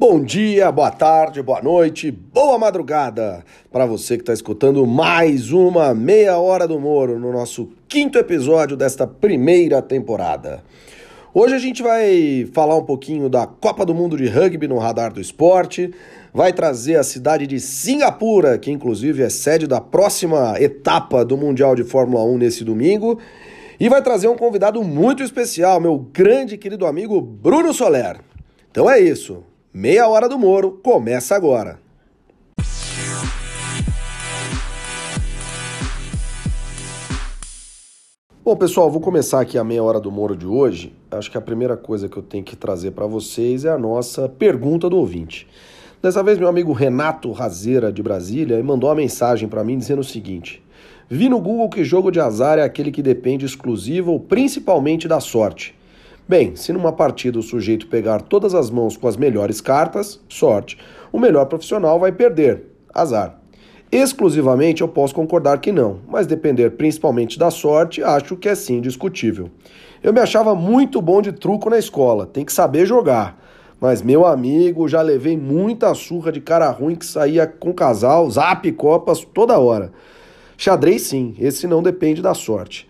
Bom 0.00 0.24
dia, 0.24 0.72
boa 0.72 0.90
tarde, 0.90 1.42
boa 1.42 1.60
noite, 1.60 2.10
boa 2.10 2.58
madrugada 2.58 3.44
para 3.70 3.84
você 3.84 4.16
que 4.16 4.22
está 4.22 4.32
escutando 4.32 4.86
mais 4.86 5.52
uma 5.52 5.92
Meia 5.92 6.38
Hora 6.38 6.66
do 6.66 6.80
Moro 6.80 7.18
no 7.18 7.30
nosso 7.30 7.68
quinto 7.86 8.16
episódio 8.16 8.78
desta 8.78 9.06
primeira 9.06 9.82
temporada. 9.82 10.64
Hoje 11.34 11.54
a 11.54 11.58
gente 11.58 11.82
vai 11.82 12.48
falar 12.50 12.78
um 12.78 12.82
pouquinho 12.82 13.28
da 13.28 13.46
Copa 13.46 13.84
do 13.84 13.94
Mundo 13.94 14.16
de 14.16 14.26
Rugby 14.26 14.66
no 14.66 14.78
Radar 14.78 15.12
do 15.12 15.20
Esporte, 15.20 15.92
vai 16.32 16.50
trazer 16.50 16.96
a 16.96 17.04
cidade 17.04 17.46
de 17.46 17.60
Singapura, 17.60 18.56
que 18.56 18.70
inclusive 18.70 19.22
é 19.22 19.28
sede 19.28 19.66
da 19.66 19.82
próxima 19.82 20.58
etapa 20.58 21.26
do 21.26 21.36
Mundial 21.36 21.76
de 21.76 21.84
Fórmula 21.84 22.24
1 22.24 22.38
nesse 22.38 22.64
domingo, 22.64 23.18
e 23.78 23.86
vai 23.90 24.00
trazer 24.00 24.28
um 24.28 24.36
convidado 24.36 24.82
muito 24.82 25.22
especial, 25.22 25.78
meu 25.78 25.98
grande 25.98 26.56
querido 26.56 26.86
amigo 26.86 27.20
Bruno 27.20 27.74
Soler. 27.74 28.18
Então 28.70 28.90
é 28.90 28.98
isso. 28.98 29.44
Meia 29.72 30.08
Hora 30.08 30.28
do 30.28 30.36
Moro 30.36 30.80
começa 30.82 31.36
agora. 31.36 31.78
Bom, 38.44 38.56
pessoal, 38.56 38.90
vou 38.90 39.00
começar 39.00 39.40
aqui 39.40 39.56
a 39.56 39.62
meia 39.62 39.80
hora 39.80 40.00
do 40.00 40.10
Moro 40.10 40.34
de 40.34 40.44
hoje. 40.44 40.92
Acho 41.08 41.30
que 41.30 41.38
a 41.38 41.40
primeira 41.40 41.76
coisa 41.76 42.08
que 42.08 42.16
eu 42.16 42.22
tenho 42.22 42.42
que 42.42 42.56
trazer 42.56 42.90
para 42.90 43.06
vocês 43.06 43.64
é 43.64 43.70
a 43.70 43.78
nossa 43.78 44.28
pergunta 44.28 44.90
do 44.90 44.96
ouvinte. 44.96 45.46
Dessa 46.02 46.20
vez, 46.20 46.36
meu 46.36 46.48
amigo 46.48 46.72
Renato 46.72 47.30
Razeira, 47.30 47.92
de 47.92 48.02
Brasília, 48.02 48.60
mandou 48.64 48.88
uma 48.88 48.96
mensagem 48.96 49.48
para 49.48 49.62
mim 49.62 49.78
dizendo 49.78 50.00
o 50.00 50.04
seguinte: 50.04 50.60
Vi 51.08 51.28
no 51.28 51.38
Google 51.40 51.70
que 51.70 51.84
jogo 51.84 52.10
de 52.10 52.18
azar 52.18 52.58
é 52.58 52.62
aquele 52.62 52.90
que 52.90 53.02
depende 53.02 53.46
exclusiva 53.46 54.10
ou 54.10 54.18
principalmente 54.18 55.06
da 55.06 55.20
sorte. 55.20 55.78
Bem, 56.30 56.54
se 56.54 56.72
numa 56.72 56.92
partida 56.92 57.40
o 57.40 57.42
sujeito 57.42 57.88
pegar 57.88 58.20
todas 58.20 58.54
as 58.54 58.70
mãos 58.70 58.96
com 58.96 59.08
as 59.08 59.16
melhores 59.16 59.60
cartas, 59.60 60.20
sorte. 60.28 60.78
O 61.10 61.18
melhor 61.18 61.46
profissional 61.46 61.98
vai 61.98 62.12
perder, 62.12 62.66
azar. 62.94 63.40
Exclusivamente 63.90 64.80
eu 64.80 64.86
posso 64.86 65.12
concordar 65.12 65.58
que 65.58 65.72
não, 65.72 65.98
mas 66.06 66.28
depender 66.28 66.70
principalmente 66.70 67.36
da 67.36 67.50
sorte, 67.50 68.00
acho 68.00 68.36
que 68.36 68.48
é 68.48 68.54
sim 68.54 68.80
discutível. 68.80 69.50
Eu 70.04 70.12
me 70.12 70.20
achava 70.20 70.54
muito 70.54 71.02
bom 71.02 71.20
de 71.20 71.32
truco 71.32 71.68
na 71.68 71.78
escola, 71.80 72.26
tem 72.26 72.44
que 72.44 72.52
saber 72.52 72.86
jogar. 72.86 73.36
Mas, 73.80 74.00
meu 74.00 74.24
amigo, 74.24 74.86
já 74.86 75.02
levei 75.02 75.36
muita 75.36 75.92
surra 75.94 76.30
de 76.30 76.40
cara 76.40 76.70
ruim 76.70 76.94
que 76.94 77.06
saía 77.06 77.44
com 77.44 77.72
casal, 77.72 78.30
zap 78.30 78.70
copas 78.70 79.26
toda 79.34 79.58
hora. 79.58 79.90
Xadrez 80.56 81.02
sim, 81.02 81.34
esse 81.40 81.66
não 81.66 81.82
depende 81.82 82.22
da 82.22 82.34
sorte. 82.34 82.88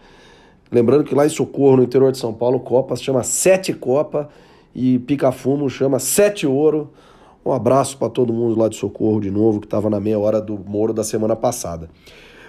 Lembrando 0.71 1.05
que 1.05 1.15
lá 1.15 1.27
em 1.27 1.29
Socorro, 1.29 1.79
no 1.79 1.83
interior 1.83 2.13
de 2.13 2.19
São 2.19 2.33
Paulo, 2.33 2.61
Copas 2.61 3.03
chama 3.03 3.23
Sete 3.23 3.73
Copa 3.73 4.29
e 4.75 4.99
Pica 5.01 5.33
Fumo 5.33 5.69
chama 5.69 5.99
Sete 5.99 6.47
Ouro. 6.47 6.91
Um 7.45 7.53
abraço 7.53 7.97
para 7.99 8.09
todo 8.09 8.33
mundo 8.33 8.59
lá 8.59 8.69
de 8.69 8.77
Socorro 8.77 9.21
de 9.21 9.31
novo, 9.31 9.61
que 9.61 9.67
estava 9.67 9.91
na 9.91 9.99
meia 9.99 10.19
hora 10.19 10.41
do 10.41 10.59
Moro 10.59 10.93
da 10.93 11.03
semana 11.03 11.35
passada. 11.35 11.91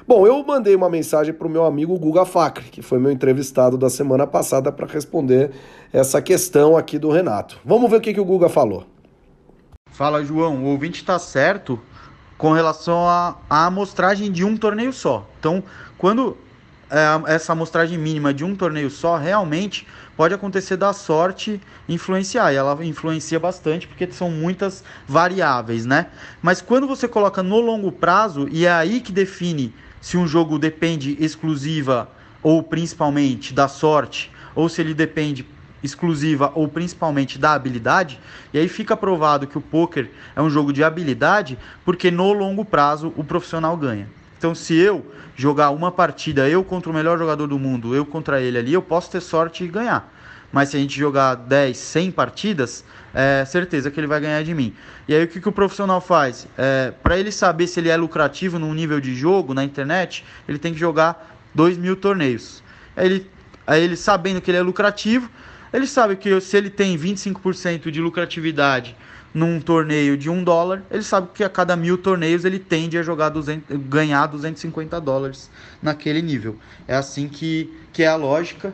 Bom, 0.08 0.27
eu 0.27 0.44
mandei 0.44 0.75
uma 0.75 0.89
mensagem 0.89 1.33
para 1.33 1.47
o 1.47 1.49
meu 1.49 1.64
amigo 1.64 1.97
Guga 1.97 2.25
Facre, 2.25 2.66
que 2.66 2.81
foi 2.81 2.99
meu 2.99 3.11
entrevistado 3.11 3.77
da 3.77 3.89
semana 3.89 4.27
passada, 4.27 4.72
para 4.72 4.86
responder 4.86 5.52
essa 5.94 6.22
questão 6.22 6.75
aqui 6.75 6.99
do 6.99 7.09
Renato. 7.09 7.59
Vamos 7.64 7.89
ver 7.89 7.97
o 7.97 8.02
que, 8.02 8.14
que 8.14 8.19
o 8.19 8.25
Guga 8.25 8.49
falou. 8.49 8.83
Fala, 9.92 10.23
João. 10.23 10.64
O 10.64 10.67
ouvinte 10.67 11.02
está 11.02 11.17
certo 11.17 11.80
com 12.38 12.52
relação 12.52 13.08
à 13.08 13.38
amostragem 13.49 14.31
de 14.31 14.44
um 14.44 14.58
torneio 14.58 14.92
só. 14.92 15.27
Então, 15.39 15.64
quando 15.97 16.36
essa 17.25 17.53
amostragem 17.53 17.97
mínima 17.97 18.34
de 18.34 18.44
um 18.44 18.56
torneio 18.56 18.89
só, 18.89 19.16
realmente 19.16 19.88
pode 20.17 20.34
acontecer 20.34 20.75
da 20.75 20.92
sorte 20.92 21.61
influenciar. 21.88 22.52
E 22.52 22.58
ela 22.58 22.78
influencia 22.86 23.39
bastante 23.39 23.88
porque 23.88 24.11
são 24.11 24.30
muitas 24.30 24.83
variáveis, 25.08 25.86
né? 25.86 26.08
Mas 26.42 26.61
quando 26.61 26.86
você 26.86 27.08
coloca 27.08 27.42
no 27.42 27.59
longo 27.61 27.92
prazo, 27.92 28.48
e 28.52 28.66
é 28.66 28.72
aí 28.72 29.00
que 29.00 29.11
define 29.11 29.73
se 30.02 30.17
um 30.17 30.28
jogo 30.28 30.59
depende 30.59 31.16
exclusiva 31.20 32.09
ou 32.43 32.61
principalmente 32.61 33.54
da 33.54 33.67
sorte, 33.67 34.32
ou 34.54 34.67
se 34.67 34.82
ele 34.82 34.94
depende 34.94 35.48
exclusiva 35.83 36.52
ou 36.54 36.67
principalmente 36.67 37.39
da 37.39 37.54
habilidade, 37.54 38.20
e 38.54 38.60
aí 38.60 38.67
fica 38.67 38.98
provado 38.98 39.48
que 39.48 39.58
o 39.58 39.61
poker 39.61 40.11
é 40.36 40.42
um 40.42 40.49
jogo 40.49 40.73
de 40.73 40.83
habilidade, 40.83 41.58
porque 41.86 42.11
no 42.11 42.33
longo 42.33 42.65
prazo 42.65 43.14
o 43.15 43.23
profissional 43.23 43.77
ganha. 43.77 44.08
Então, 44.41 44.55
se 44.55 44.73
eu 44.73 45.05
jogar 45.35 45.69
uma 45.69 45.91
partida, 45.91 46.49
eu 46.49 46.63
contra 46.63 46.89
o 46.89 46.93
melhor 46.93 47.15
jogador 47.15 47.45
do 47.45 47.59
mundo, 47.59 47.93
eu 47.93 48.03
contra 48.03 48.41
ele 48.41 48.57
ali, 48.57 48.73
eu 48.73 48.81
posso 48.81 49.11
ter 49.11 49.21
sorte 49.21 49.63
e 49.63 49.67
ganhar. 49.67 50.11
Mas 50.52 50.69
se 50.69 50.77
a 50.77 50.79
gente 50.79 50.97
jogar 50.97 51.35
10, 51.35 51.77
100 51.77 52.11
partidas, 52.11 52.83
é 53.13 53.45
certeza 53.45 53.91
que 53.91 53.99
ele 53.99 54.07
vai 54.07 54.19
ganhar 54.19 54.43
de 54.43 54.55
mim. 54.55 54.73
E 55.07 55.13
aí 55.13 55.23
o 55.23 55.27
que, 55.27 55.39
que 55.39 55.47
o 55.47 55.52
profissional 55.52 56.02
faz? 56.02 56.47
É, 56.57 56.91
Para 57.03 57.19
ele 57.19 57.31
saber 57.31 57.67
se 57.67 57.79
ele 57.79 57.89
é 57.89 57.95
lucrativo 57.95 58.57
num 58.57 58.73
nível 58.73 58.99
de 58.99 59.13
jogo 59.13 59.53
na 59.53 59.63
internet, 59.63 60.25
ele 60.49 60.58
tem 60.58 60.73
que 60.73 60.79
jogar 60.79 61.37
2 61.53 61.77
mil 61.77 61.95
torneios. 61.95 62.63
Aí 62.97 63.05
ele, 63.05 63.31
aí 63.67 63.83
ele 63.83 63.95
sabendo 63.95 64.41
que 64.41 64.49
ele 64.49 64.58
é 64.58 64.63
lucrativo, 64.63 65.29
ele 65.71 65.85
sabe 65.85 66.15
que 66.15 66.41
se 66.41 66.58
ele 66.58 66.71
tem 66.71 66.97
25% 66.97 67.91
de 67.91 68.02
lucratividade 68.02 68.97
num 69.33 69.59
torneio 69.59 70.17
de 70.17 70.30
um 70.30 70.43
dólar, 70.43 70.83
ele 70.92 71.03
sabe 71.03 71.30
que 71.33 71.43
a 71.43 71.49
cada 71.49 71.75
mil 71.75 71.97
torneios 71.97 72.43
ele 72.43 72.59
tende 72.59 72.97
a 72.97 73.03
jogar 73.03 73.30
200, 73.30 73.77
ganhar 73.87 74.27
250 74.27 74.99
dólares 74.99 75.49
naquele 75.81 76.21
nível. 76.21 76.58
É 76.87 76.95
assim 76.95 77.27
que, 77.27 77.73
que 77.93 78.03
é 78.03 78.08
a 78.08 78.15
lógica. 78.15 78.73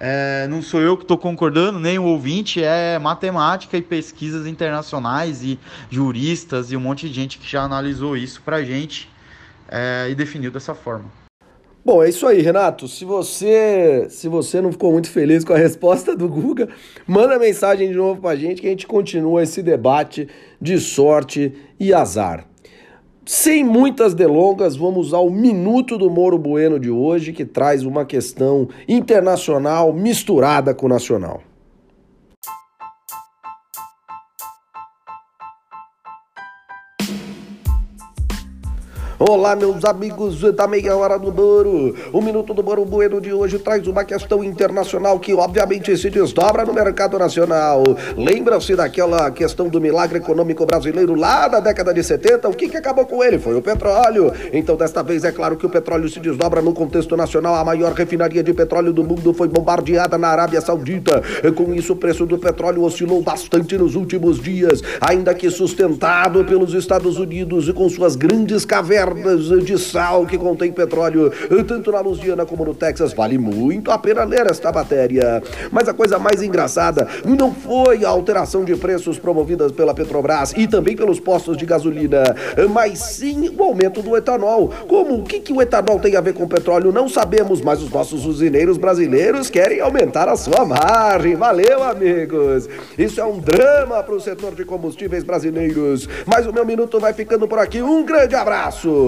É, 0.00 0.48
não 0.48 0.62
sou 0.62 0.80
eu 0.80 0.96
que 0.96 1.04
estou 1.04 1.16
concordando, 1.16 1.78
nem 1.78 1.98
o 1.98 2.04
ouvinte, 2.04 2.62
é 2.62 2.98
matemática 2.98 3.76
e 3.76 3.82
pesquisas 3.82 4.46
internacionais 4.46 5.44
e 5.44 5.58
juristas 5.90 6.72
e 6.72 6.76
um 6.76 6.80
monte 6.80 7.08
de 7.08 7.14
gente 7.14 7.38
que 7.38 7.48
já 7.48 7.62
analisou 7.62 8.16
isso 8.16 8.42
para 8.42 8.64
gente 8.64 9.08
é, 9.68 10.08
e 10.10 10.14
definiu 10.14 10.50
dessa 10.50 10.74
forma. 10.74 11.21
Bom, 11.84 12.00
é 12.00 12.08
isso 12.08 12.28
aí, 12.28 12.40
Renato. 12.40 12.86
Se 12.86 13.04
você, 13.04 14.06
se 14.08 14.28
você 14.28 14.60
não 14.60 14.70
ficou 14.70 14.92
muito 14.92 15.10
feliz 15.10 15.44
com 15.44 15.52
a 15.52 15.58
resposta 15.58 16.14
do 16.14 16.28
Guga, 16.28 16.68
manda 17.06 17.40
mensagem 17.40 17.90
de 17.90 17.96
novo 17.96 18.20
pra 18.20 18.36
gente 18.36 18.60
que 18.60 18.68
a 18.68 18.70
gente 18.70 18.86
continua 18.86 19.42
esse 19.42 19.62
debate 19.64 20.28
de 20.60 20.78
sorte 20.78 21.52
e 21.80 21.92
azar. 21.92 22.46
Sem 23.26 23.64
muitas 23.64 24.14
delongas, 24.14 24.76
vamos 24.76 25.12
ao 25.12 25.28
Minuto 25.28 25.98
do 25.98 26.08
Moro 26.08 26.38
Bueno 26.38 26.78
de 26.78 26.90
hoje, 26.90 27.32
que 27.32 27.44
traz 27.44 27.84
uma 27.84 28.04
questão 28.04 28.68
internacional 28.86 29.92
misturada 29.92 30.72
com 30.72 30.86
nacional. 30.86 31.42
Olá, 39.28 39.54
meus 39.54 39.84
amigos 39.84 40.40
da 40.52 40.66
meia 40.66 40.96
hora 40.96 41.16
do 41.16 41.32
Moro. 41.32 41.94
O 42.12 42.20
Minuto 42.20 42.52
do 42.52 42.60
Moro 42.60 42.84
Bueno 42.84 43.20
de 43.20 43.32
hoje 43.32 43.56
traz 43.56 43.86
uma 43.86 44.02
questão 44.02 44.42
internacional 44.42 45.16
que, 45.20 45.32
obviamente, 45.32 45.96
se 45.96 46.10
desdobra 46.10 46.64
no 46.64 46.74
mercado 46.74 47.16
nacional. 47.16 47.84
Lembra-se 48.16 48.74
daquela 48.74 49.30
questão 49.30 49.68
do 49.68 49.80
milagre 49.80 50.18
econômico 50.18 50.66
brasileiro 50.66 51.14
lá 51.14 51.46
da 51.46 51.60
década 51.60 51.94
de 51.94 52.02
70? 52.02 52.48
O 52.48 52.52
que, 52.52 52.68
que 52.68 52.76
acabou 52.76 53.06
com 53.06 53.22
ele? 53.22 53.38
Foi 53.38 53.54
o 53.54 53.62
petróleo. 53.62 54.32
Então, 54.52 54.74
desta 54.74 55.04
vez, 55.04 55.22
é 55.22 55.30
claro 55.30 55.56
que 55.56 55.66
o 55.66 55.70
petróleo 55.70 56.08
se 56.08 56.18
desdobra 56.18 56.60
no 56.60 56.72
contexto 56.72 57.16
nacional. 57.16 57.54
A 57.54 57.64
maior 57.64 57.92
refinaria 57.92 58.42
de 58.42 58.52
petróleo 58.52 58.92
do 58.92 59.04
mundo 59.04 59.32
foi 59.32 59.46
bombardeada 59.46 60.18
na 60.18 60.30
Arábia 60.30 60.60
Saudita. 60.60 61.22
Com 61.54 61.72
isso, 61.72 61.92
o 61.92 61.96
preço 61.96 62.26
do 62.26 62.38
petróleo 62.38 62.82
oscilou 62.82 63.22
bastante 63.22 63.78
nos 63.78 63.94
últimos 63.94 64.40
dias, 64.40 64.82
ainda 65.00 65.32
que 65.32 65.48
sustentado 65.48 66.44
pelos 66.44 66.74
Estados 66.74 67.18
Unidos 67.18 67.68
e 67.68 67.72
com 67.72 67.88
suas 67.88 68.16
grandes 68.16 68.64
cavernas 68.64 69.11
de 69.14 69.78
sal 69.78 70.26
que 70.26 70.38
contém 70.38 70.72
petróleo, 70.72 71.30
tanto 71.66 71.92
na 71.92 72.00
Louisiana 72.00 72.46
como 72.46 72.64
no 72.64 72.74
Texas. 72.74 73.12
Vale 73.12 73.38
muito 73.38 73.90
a 73.90 73.98
pena 73.98 74.24
ler 74.24 74.46
esta 74.50 74.72
matéria. 74.72 75.42
Mas 75.70 75.88
a 75.88 75.94
coisa 75.94 76.18
mais 76.18 76.42
engraçada 76.42 77.06
não 77.24 77.52
foi 77.52 78.04
a 78.04 78.08
alteração 78.08 78.64
de 78.64 78.74
preços 78.76 79.18
promovidas 79.18 79.72
pela 79.72 79.94
Petrobras 79.94 80.52
e 80.56 80.66
também 80.66 80.96
pelos 80.96 81.20
postos 81.20 81.56
de 81.56 81.66
gasolina, 81.66 82.22
mas 82.70 82.98
sim 82.98 83.54
o 83.56 83.62
aumento 83.62 84.02
do 84.02 84.16
etanol. 84.16 84.70
Como 84.88 85.16
o 85.16 85.24
que, 85.24 85.40
que 85.40 85.52
o 85.52 85.60
etanol 85.60 85.98
tem 85.98 86.16
a 86.16 86.20
ver 86.20 86.34
com 86.34 86.46
petróleo? 86.46 86.92
Não 86.92 87.08
sabemos, 87.08 87.60
mas 87.60 87.82
os 87.82 87.90
nossos 87.90 88.26
usineiros 88.26 88.76
brasileiros 88.76 89.50
querem 89.50 89.80
aumentar 89.80 90.28
a 90.28 90.36
sua 90.36 90.64
margem. 90.64 91.36
Valeu, 91.36 91.82
amigos! 91.82 92.68
Isso 92.96 93.20
é 93.20 93.24
um 93.24 93.38
drama 93.38 94.02
para 94.02 94.14
o 94.14 94.20
setor 94.20 94.54
de 94.54 94.64
combustíveis 94.64 95.24
brasileiros. 95.24 96.08
Mas 96.26 96.46
o 96.46 96.52
meu 96.52 96.64
minuto 96.64 96.98
vai 97.00 97.12
ficando 97.12 97.46
por 97.48 97.58
aqui. 97.58 97.82
Um 97.82 98.04
grande 98.04 98.34
abraço! 98.34 99.01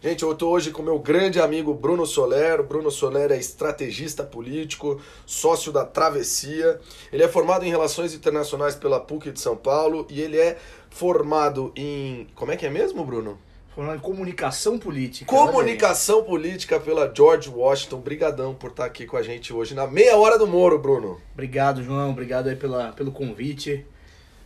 Gente, 0.00 0.22
eu 0.22 0.32
estou 0.32 0.52
hoje 0.52 0.70
com 0.70 0.80
meu 0.80 0.98
grande 0.98 1.40
amigo 1.40 1.74
Bruno 1.74 2.06
Soler. 2.06 2.60
O 2.60 2.62
Bruno 2.62 2.90
Soler 2.90 3.32
é 3.32 3.36
estrategista 3.36 4.22
político, 4.22 5.00
sócio 5.26 5.72
da 5.72 5.84
Travessia. 5.84 6.80
Ele 7.12 7.24
é 7.24 7.28
formado 7.28 7.64
em 7.64 7.68
Relações 7.68 8.14
Internacionais 8.14 8.76
pela 8.76 9.00
PUC 9.00 9.32
de 9.32 9.40
São 9.40 9.56
Paulo 9.56 10.06
e 10.08 10.20
ele 10.20 10.38
é 10.38 10.56
formado 10.88 11.72
em. 11.76 12.28
Como 12.36 12.52
é 12.52 12.56
que 12.56 12.64
é 12.64 12.70
mesmo, 12.70 13.04
Bruno? 13.04 13.38
Falando 13.74 13.96
em 13.96 14.00
comunicação 14.00 14.78
política. 14.78 15.26
Comunicação 15.30 16.22
política 16.22 16.80
pela 16.80 17.12
George 17.14 17.50
Washington. 17.50 17.98
Brigadão 17.98 18.54
por 18.54 18.70
estar 18.70 18.84
aqui 18.84 19.04
com 19.04 19.16
a 19.16 19.22
gente 19.22 19.52
hoje 19.52 19.74
na 19.74 19.86
meia 19.86 20.16
hora 20.16 20.38
do 20.38 20.46
Moro, 20.46 20.78
Bruno. 20.78 21.20
Obrigado, 21.32 21.82
João. 21.82 22.10
Obrigado 22.10 22.48
aí 22.48 22.56
pela, 22.56 22.92
pelo 22.92 23.12
convite. 23.12 23.84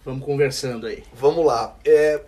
Vamos 0.04 0.24
conversando 0.24 0.86
aí. 0.86 1.04
Vamos 1.14 1.46
lá. 1.46 1.76
É, 1.84 2.20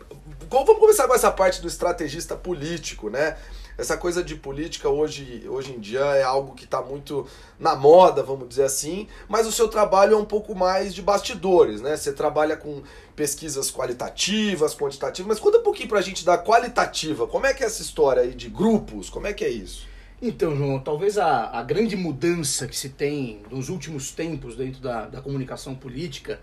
vamos 0.49 0.79
começar 0.79 1.09
com 1.09 1.15
essa 1.15 1.31
parte 1.31 1.61
do 1.61 1.67
estrategista 1.67 2.37
político, 2.37 3.11
né? 3.11 3.37
Essa 3.77 3.97
coisa 3.97 4.23
de 4.23 4.37
política 4.37 4.89
hoje, 4.89 5.45
hoje 5.49 5.73
em 5.73 5.81
dia 5.81 5.99
é 5.99 6.23
algo 6.23 6.55
que 6.55 6.65
está 6.65 6.81
muito 6.81 7.27
na 7.59 7.75
moda, 7.75 8.23
vamos 8.23 8.49
dizer 8.49 8.63
assim, 8.63 9.09
mas 9.29 9.49
o 9.49 9.53
seu 9.53 9.67
trabalho 9.67 10.15
é 10.15 10.17
um 10.17 10.25
pouco 10.25 10.55
mais 10.55 10.95
de 10.95 11.03
bastidores, 11.03 11.81
né? 11.81 11.97
Você 11.97 12.13
trabalha 12.13 12.57
com 12.57 12.85
pesquisas 13.17 13.73
qualitativas, 13.73 14.77
quantitativas, 14.77 15.27
mas 15.27 15.41
conta 15.41 15.59
um 15.59 15.63
pouquinho 15.65 15.89
para 15.89 15.99
a 15.99 16.03
gente 16.03 16.25
da 16.25 16.39
qualitativa. 16.39 17.27
Como 17.27 17.47
é 17.47 17.53
que 17.53 17.65
é 17.65 17.67
essa 17.67 17.83
história 17.83 18.23
aí 18.23 18.33
de 18.33 18.49
grupos? 18.49 19.11
Como 19.11 19.27
é 19.27 19.33
que 19.33 19.45
é 19.45 19.51
isso? 19.51 19.89
Então, 20.23 20.55
João, 20.57 20.79
talvez 20.79 21.19
a, 21.19 21.51
a 21.51 21.63
grande 21.65 21.97
mudança 21.97 22.69
que 22.69 22.77
se 22.77 22.91
tem 22.91 23.43
nos 23.51 23.69
últimos 23.69 24.13
tempos 24.13 24.55
dentro 24.55 24.81
da, 24.81 25.07
da 25.07 25.21
comunicação 25.21 25.75
política 25.75 26.39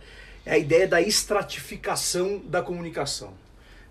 é 0.45 0.53
a 0.53 0.57
ideia 0.57 0.87
da 0.87 1.01
estratificação 1.01 2.39
da 2.39 2.61
comunicação. 2.61 3.33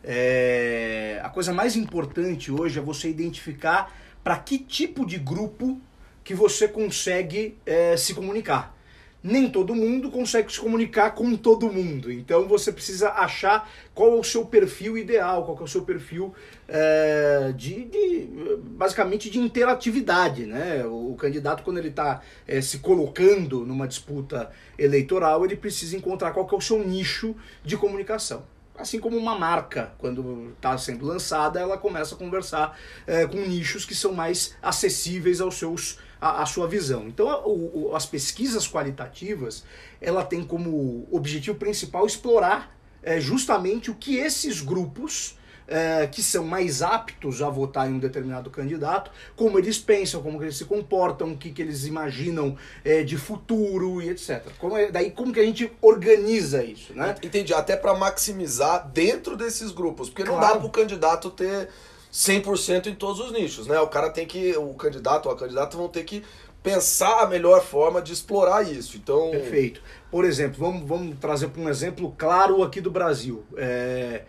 É, 0.03 1.21
a 1.23 1.29
coisa 1.29 1.53
mais 1.53 1.77
importante 1.77 2.51
hoje 2.51 2.79
é 2.79 2.83
você 2.83 3.09
identificar 3.09 3.95
para 4.25 4.37
que 4.39 4.59
tipo 4.59 5.07
de 5.07 5.19
grupo 5.19 5.81
que 6.25 6.35
você 6.35 6.67
consegue 6.69 7.57
é, 7.67 7.97
se 7.97 8.15
comunicar. 8.15 8.77
Nem 9.23 9.51
todo 9.51 9.75
mundo 9.75 10.11
consegue 10.11 10.51
se 10.51 10.59
comunicar 10.59 11.11
com 11.11 11.37
todo 11.37 11.71
mundo, 11.71 12.11
então 12.11 12.49
você 12.49 12.73
precisa 12.73 13.11
achar 13.11 13.71
qual 13.95 14.13
é 14.13 14.15
o 14.15 14.25
seu 14.25 14.47
perfil 14.47 14.97
ideal, 14.97 15.45
qual 15.45 15.59
é 15.59 15.63
o 15.63 15.69
seu 15.69 15.83
perfil 15.83 16.35
é, 16.67 17.53
de, 17.55 17.85
de, 17.85 18.29
basicamente 18.63 19.29
de 19.29 19.39
interatividade, 19.39 20.47
né? 20.47 20.87
O, 20.87 21.15
candidato 21.21 21.63
quando 21.63 21.77
ele 21.79 21.89
está 21.89 22.23
é, 22.49 22.63
se 22.63 22.79
colocando 22.79 23.67
numa 23.67 23.87
disputa 23.87 24.51
eleitoral, 24.79 25.45
ele 25.45 25.57
precisa 25.57 25.97
encontrar 25.97 26.31
qual 26.31 26.49
é 26.51 26.55
o 26.55 26.61
seu 26.61 26.79
nicho 26.79 27.37
de 27.63 27.77
comunicação. 27.77 28.43
Assim 28.81 28.99
como 28.99 29.19
uma 29.19 29.39
marca, 29.39 29.93
quando 29.99 30.53
está 30.57 30.79
sendo 30.79 31.05
lançada, 31.05 31.61
ela 31.61 31.77
começa 31.77 32.15
a 32.15 32.19
conversar 32.19 32.79
é, 33.07 33.27
com 33.27 33.37
nichos 33.37 33.85
que 33.85 33.95
são 33.95 34.15
mais 34.15 34.57
acessíveis 34.63 35.43
aos 35.43 35.57
seus, 35.57 35.99
à, 36.21 36.45
sua 36.47 36.69
visão. 36.69 37.09
Então, 37.09 37.27
o, 37.45 37.91
o, 37.91 37.97
as 37.97 38.07
pesquisas 38.07 38.69
qualitativas, 38.69 39.65
ela 40.01 40.25
tem 40.25 40.45
como 40.45 41.09
objetivo 41.11 41.57
principal 41.57 42.07
explorar 42.07 42.77
é, 43.03 43.21
justamente 43.21 43.91
o 43.91 43.95
que 43.95 44.17
esses 44.17 44.61
grupos 44.61 45.39
é, 45.71 46.09
que 46.09 46.21
são 46.21 46.45
mais 46.45 46.83
aptos 46.83 47.41
a 47.41 47.49
votar 47.49 47.89
em 47.89 47.95
um 47.95 47.99
determinado 47.99 48.51
candidato, 48.51 49.11
como 49.37 49.57
eles 49.57 49.79
pensam, 49.79 50.21
como 50.21 50.43
eles 50.43 50.57
se 50.57 50.65
comportam, 50.65 51.33
o 51.33 51.37
que, 51.39 51.53
que 51.53 51.63
eles 51.63 51.87
imaginam 51.87 52.57
é, 52.85 53.05
de 53.05 53.17
futuro 53.17 54.03
e 54.03 54.11
etc. 54.11 54.43
Como 54.59 54.77
é, 54.77 54.91
daí 54.91 55.13
como 55.13 55.33
que 55.33 55.39
a 55.39 55.45
gente 55.45 55.71
organiza 55.81 56.65
isso, 56.65 56.93
né? 56.93 57.15
Entendi, 57.23 57.55
até 57.55 57.77
para 57.77 57.95
maximizar 57.95 58.89
dentro 58.89 59.37
desses 59.37 59.71
grupos, 59.71 60.11
porque 60.11 60.25
não 60.25 60.39
claro. 60.39 60.55
dá 60.55 60.59
para 60.59 60.67
o 60.67 60.71
candidato 60.71 61.31
ter 61.31 61.69
100% 62.13 62.87
em 62.87 62.95
todos 62.95 63.21
os 63.21 63.33
nichos, 63.33 63.67
né? 63.67 63.79
O 63.81 63.87
cara 63.87 64.11
tem 64.11 64.27
que, 64.27 64.57
o 64.57 64.75
candidato 64.75 65.27
ou 65.27 65.33
a 65.33 65.37
candidata 65.37 65.77
vão 65.77 65.89
ter 65.89 66.05
que 66.05 66.23
pensar 66.63 67.23
a 67.23 67.27
melhor 67.27 67.63
forma 67.63 68.03
de 68.03 68.13
explorar 68.13 68.63
isso. 68.63 68.97
Então, 68.97 69.31
perfeito. 69.31 69.83
Por 70.11 70.25
exemplo, 70.25 70.59
vamos, 70.59 70.89
vamos 70.89 71.19
trazer 71.19 71.49
para 71.49 71.63
um 71.63 71.69
exemplo 71.69 72.15
claro 72.19 72.63
aqui 72.63 72.81
do 72.81 72.91
Brasil. 72.91 73.45
É, 73.57 74.25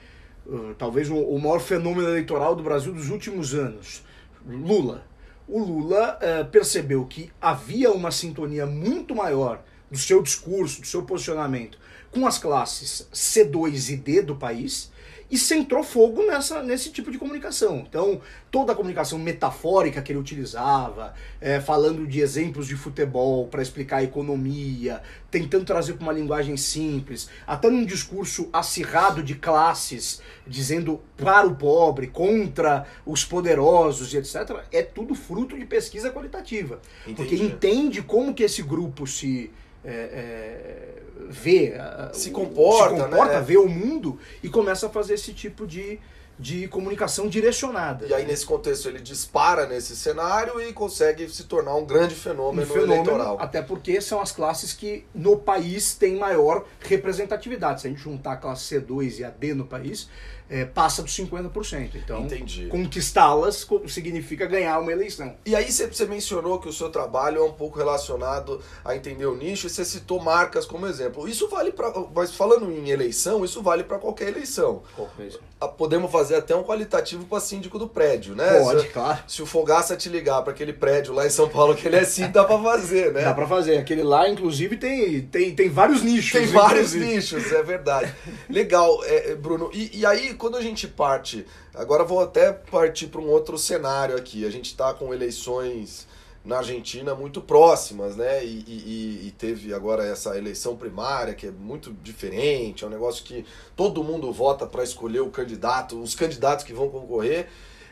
uh, 0.45 0.74
talvez 0.78 1.10
o, 1.10 1.16
o, 1.16 1.39
maior 1.39 1.60
fenômeno 1.60 2.07
eleitoral 2.07 2.56
do 2.56 2.63
Brasil 2.63 2.94
dos 2.94 3.10
últimos 3.10 3.54
anos, 3.54 4.04
Lula. 4.48 5.06
O 5.48 5.60
Lula 5.60 6.18
uh, 6.22 6.45
percebeu 6.45 7.06
que 7.06 7.31
havia 7.42 7.92
uma 7.92 8.12
sintonia 8.12 8.66
muito 8.66 9.16
maior 9.16 9.62
do 9.89 9.98
seu 9.98 10.22
discurso, 10.22 10.81
do 10.81 10.88
seu 10.88 11.04
posicionamento 11.04 11.77
com 12.12 12.27
as 12.27 12.38
classes 12.38 13.07
C2 13.13 13.94
e 13.94 13.98
D 13.98 14.22
do 14.22 14.36
país 14.36 14.92
e 15.31 15.38
centrou 15.38 15.81
fogo 15.81 16.28
nessa, 16.28 16.62
nesse 16.62 16.92
tipo 16.92 17.10
de 17.10 17.18
comunicação. 17.18 17.86
Então, 17.88 18.19
toda 18.51 18.74
a 18.74 18.75
comunicação 18.75 19.18
metafórica 19.18 20.01
que 20.01 20.12
ele 20.12 20.19
utilizava, 20.19 21.13
é, 21.39 21.62
falando 21.62 22.06
de 22.06 22.19
exemplos 22.19 22.68
de 22.68 22.75
futebol 22.75 23.48
para 23.48 23.62
explicar 23.62 23.98
a 23.98 24.04
economia, 24.04 25.01
tentando 25.31 25.63
trazer 25.63 25.94
para 25.94 26.04
uma 26.04 26.12
linguagem 26.12 26.57
simples, 26.57 27.30
até 27.48 27.69
num 27.69 27.86
discurso 27.86 28.50
acirrado 28.51 29.24
de 29.24 29.36
classes, 29.36 30.22
dizendo 30.45 31.00
para 31.16 31.48
o 31.48 31.56
pobre, 31.56 32.07
contra 32.07 32.86
os 33.06 33.24
poderosos 33.24 34.13
e 34.13 34.18
etc., 34.18 34.66
é 34.69 34.84
tudo 34.84 35.16
fruto 35.16 35.57
de 35.57 35.66
pesquisa 35.66 36.12
qualitativa. 36.12 36.81
Entendi. 37.04 37.16
Porque 37.16 37.36
entende 37.36 38.01
como 38.01 38.34
que 38.34 38.44
esse 38.44 38.62
grupo 38.62 39.07
se 39.07 39.50
é, 39.84 39.92
é, 39.92 40.90
vê, 41.29 41.73
se 42.13 42.31
comporta, 42.31 42.95
se 42.95 43.01
comporta 43.03 43.39
né? 43.39 43.41
vê 43.41 43.57
o 43.57 43.68
mundo 43.68 44.19
e 44.44 44.50
começa 44.50 44.88
a 44.88 44.89
fazer 44.89 45.13
esse 45.15 45.33
tipo 45.33 45.68
de, 45.68 46.00
de 46.41 46.67
comunicação 46.67 47.27
direcionada. 47.27 48.07
E 48.07 48.13
aí, 48.13 48.25
nesse 48.25 48.45
contexto, 48.45 48.89
ele 48.89 48.99
dispara 48.99 49.67
nesse 49.67 49.95
cenário 49.95 50.59
e 50.59 50.73
consegue 50.73 51.29
se 51.29 51.43
tornar 51.43 51.75
um 51.75 51.85
grande 51.85 52.15
fenômeno, 52.15 52.63
um 52.63 52.65
fenômeno 52.65 52.93
eleitoral. 52.93 53.38
Até 53.39 53.61
porque 53.61 54.01
são 54.01 54.19
as 54.19 54.31
classes 54.31 54.73
que 54.73 55.05
no 55.13 55.38
país 55.38 55.93
têm 55.93 56.17
maior 56.17 56.65
representatividade. 56.79 57.81
Se 57.81 57.88
a 57.88 57.89
gente 57.91 58.01
juntar 58.01 58.33
a 58.33 58.38
classe 58.38 58.75
C2 58.75 59.19
e 59.19 59.23
a 59.23 59.29
D 59.29 59.53
no 59.53 59.65
país, 59.65 60.09
é, 60.51 60.65
passa 60.65 61.01
dos 61.01 61.15
50%. 61.15 61.95
Então, 61.95 62.27
conquistá-las 62.69 63.65
significa 63.88 64.45
ganhar 64.45 64.79
uma 64.79 64.91
eleição. 64.91 65.33
E 65.45 65.55
aí 65.55 65.71
você 65.71 66.05
mencionou 66.05 66.59
que 66.59 66.67
o 66.67 66.73
seu 66.73 66.89
trabalho 66.89 67.41
é 67.41 67.43
um 67.43 67.53
pouco 67.53 67.77
relacionado 67.77 68.61
a 68.83 68.93
entender 68.93 69.25
o 69.25 69.35
nicho 69.35 69.67
e 69.67 69.69
você 69.69 69.85
citou 69.85 70.21
marcas 70.21 70.65
como 70.65 70.85
exemplo. 70.85 71.25
Isso 71.25 71.47
vale 71.47 71.71
para, 71.71 71.93
mas 72.13 72.35
falando 72.35 72.69
em 72.69 72.89
eleição, 72.89 73.45
isso 73.45 73.61
vale 73.61 73.85
para 73.85 73.97
qualquer 73.97 74.27
eleição. 74.27 74.83
Qualquer 74.93 75.31
ah, 75.61 75.69
Podemos 75.69 76.11
fazer 76.11 76.31
até 76.36 76.56
um 76.56 76.63
qualitativo 76.63 77.25
para 77.25 77.39
síndico 77.39 77.78
do 77.78 77.88
prédio, 77.88 78.36
né? 78.36 78.60
Pode, 78.60 78.81
se, 78.81 78.88
claro. 78.88 79.19
Se 79.28 79.42
o 79.42 79.45
Fogaça 79.45 79.95
te 79.95 80.10
ligar 80.10 80.42
para 80.42 80.54
aquele 80.54 80.74
prédio 80.74 81.13
lá 81.13 81.25
em 81.25 81.30
São 81.30 81.48
Paulo 81.48 81.75
que 81.75 81.88
ele 81.88 81.95
é 81.95 82.04
síndico, 82.04 82.33
dá 82.33 82.44
para 82.44 82.62
fazer, 82.62 83.12
né? 83.13 83.24
Dá 83.24 83.33
para 83.33 83.48
fazer. 83.48 83.78
Aquele 83.78 84.04
lá, 84.04 84.30
inclusive, 84.30 84.78
tem, 84.78 85.22
tem, 85.22 85.56
tem 85.56 85.69
vários 85.69 86.01
nichos. 86.04 86.31
Tem 86.31 86.48
vários 86.48 86.94
nichos, 86.94 87.51
é 87.51 87.63
verdade. 87.63 88.13
Legal, 88.50 89.04
é, 89.06 89.36
Bruno. 89.36 89.69
E, 89.74 90.00
e 90.00 90.06
aí, 90.06 90.33
quando 90.33 90.57
a 90.57 90.62
gente 90.62 90.88
parte, 90.88 91.45
agora 91.74 92.04
vou 92.04 92.22
até 92.22 92.51
partir 92.51 93.07
para 93.07 93.22
um 93.22 93.30
outro 93.30 93.57
cenário 93.57 94.16
aqui. 94.16 94.45
A 94.45 94.50
gente 94.50 94.66
está 94.66 94.94
com 94.94 95.13
eleições 95.13 96.07
na 96.43 96.57
Argentina 96.57 97.13
muito 97.13 97.39
próximas, 97.39 98.15
né? 98.15 98.43
E, 98.43 98.63
e, 98.67 99.27
e, 99.27 99.31
teve 99.38 99.73
agora 99.73 100.03
essa 100.03 100.35
eleição 100.38 100.75
primária 100.75 101.33
que 101.33 101.47
é 101.47 101.51
muito 101.51 101.93
diferente, 102.01 102.83
é 102.83 102.88
um 102.88 102.89
negócio 102.89 103.24
que 103.24 103.45
todo 103.75 104.03
mundo 104.03 104.31
vota 104.33 104.65
para 104.65 104.83
escolher 104.83 105.21
o 105.21 105.29
candidato, 105.29 106.01
os 106.01 106.15
candidatos 106.15 106.65
que 106.65 106.74
vão 106.74 106.89
concorrer. 106.89 107.48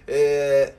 É... 0.08 0.74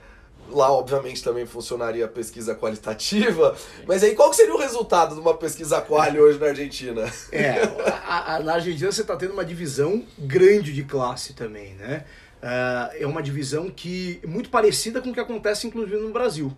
Lá, 0.49 0.73
obviamente, 0.73 1.23
também 1.23 1.47
funcionaria 1.47 2.07
a 2.07 2.09
pesquisa 2.09 2.57
qualitativa, 2.57 3.55
mas 3.87 4.03
aí 4.03 4.17
qual 4.17 4.33
seria 4.33 4.55
o 4.55 4.59
resultado 4.59 5.15
de 5.15 5.21
uma 5.21 5.35
pesquisa 5.35 5.81
quali 5.81 6.19
hoje 6.19 6.41
na 6.41 6.47
Argentina? 6.47 7.13
É, 7.31 7.63
a, 8.05 8.35
a, 8.35 8.41
na 8.41 8.55
Argentina 8.55 8.91
você 8.91 9.03
está 9.03 9.15
tendo 9.15 9.33
uma 9.33 9.45
divisão 9.45 10.05
grande 10.19 10.73
de 10.73 10.83
classe 10.83 11.35
também, 11.35 11.75
né? 11.75 12.05
Uh, 12.43 12.97
é 12.99 13.07
uma 13.07 13.23
divisão 13.23 13.71
que 13.71 14.19
muito 14.27 14.49
parecida 14.51 15.01
com 15.01 15.11
o 15.11 15.15
que 15.15 15.21
acontece, 15.21 15.69
inclusive, 15.69 15.99
no 15.99 16.11
Brasil. 16.11 16.57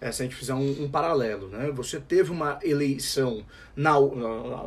É, 0.00 0.12
se 0.12 0.22
a 0.22 0.24
gente 0.26 0.36
fizer 0.36 0.54
um, 0.54 0.84
um, 0.84 0.88
paralelo, 0.90 1.48
né? 1.48 1.70
Você 1.72 1.98
teve 1.98 2.30
uma 2.30 2.58
eleição 2.62 3.44
na, 3.74 3.94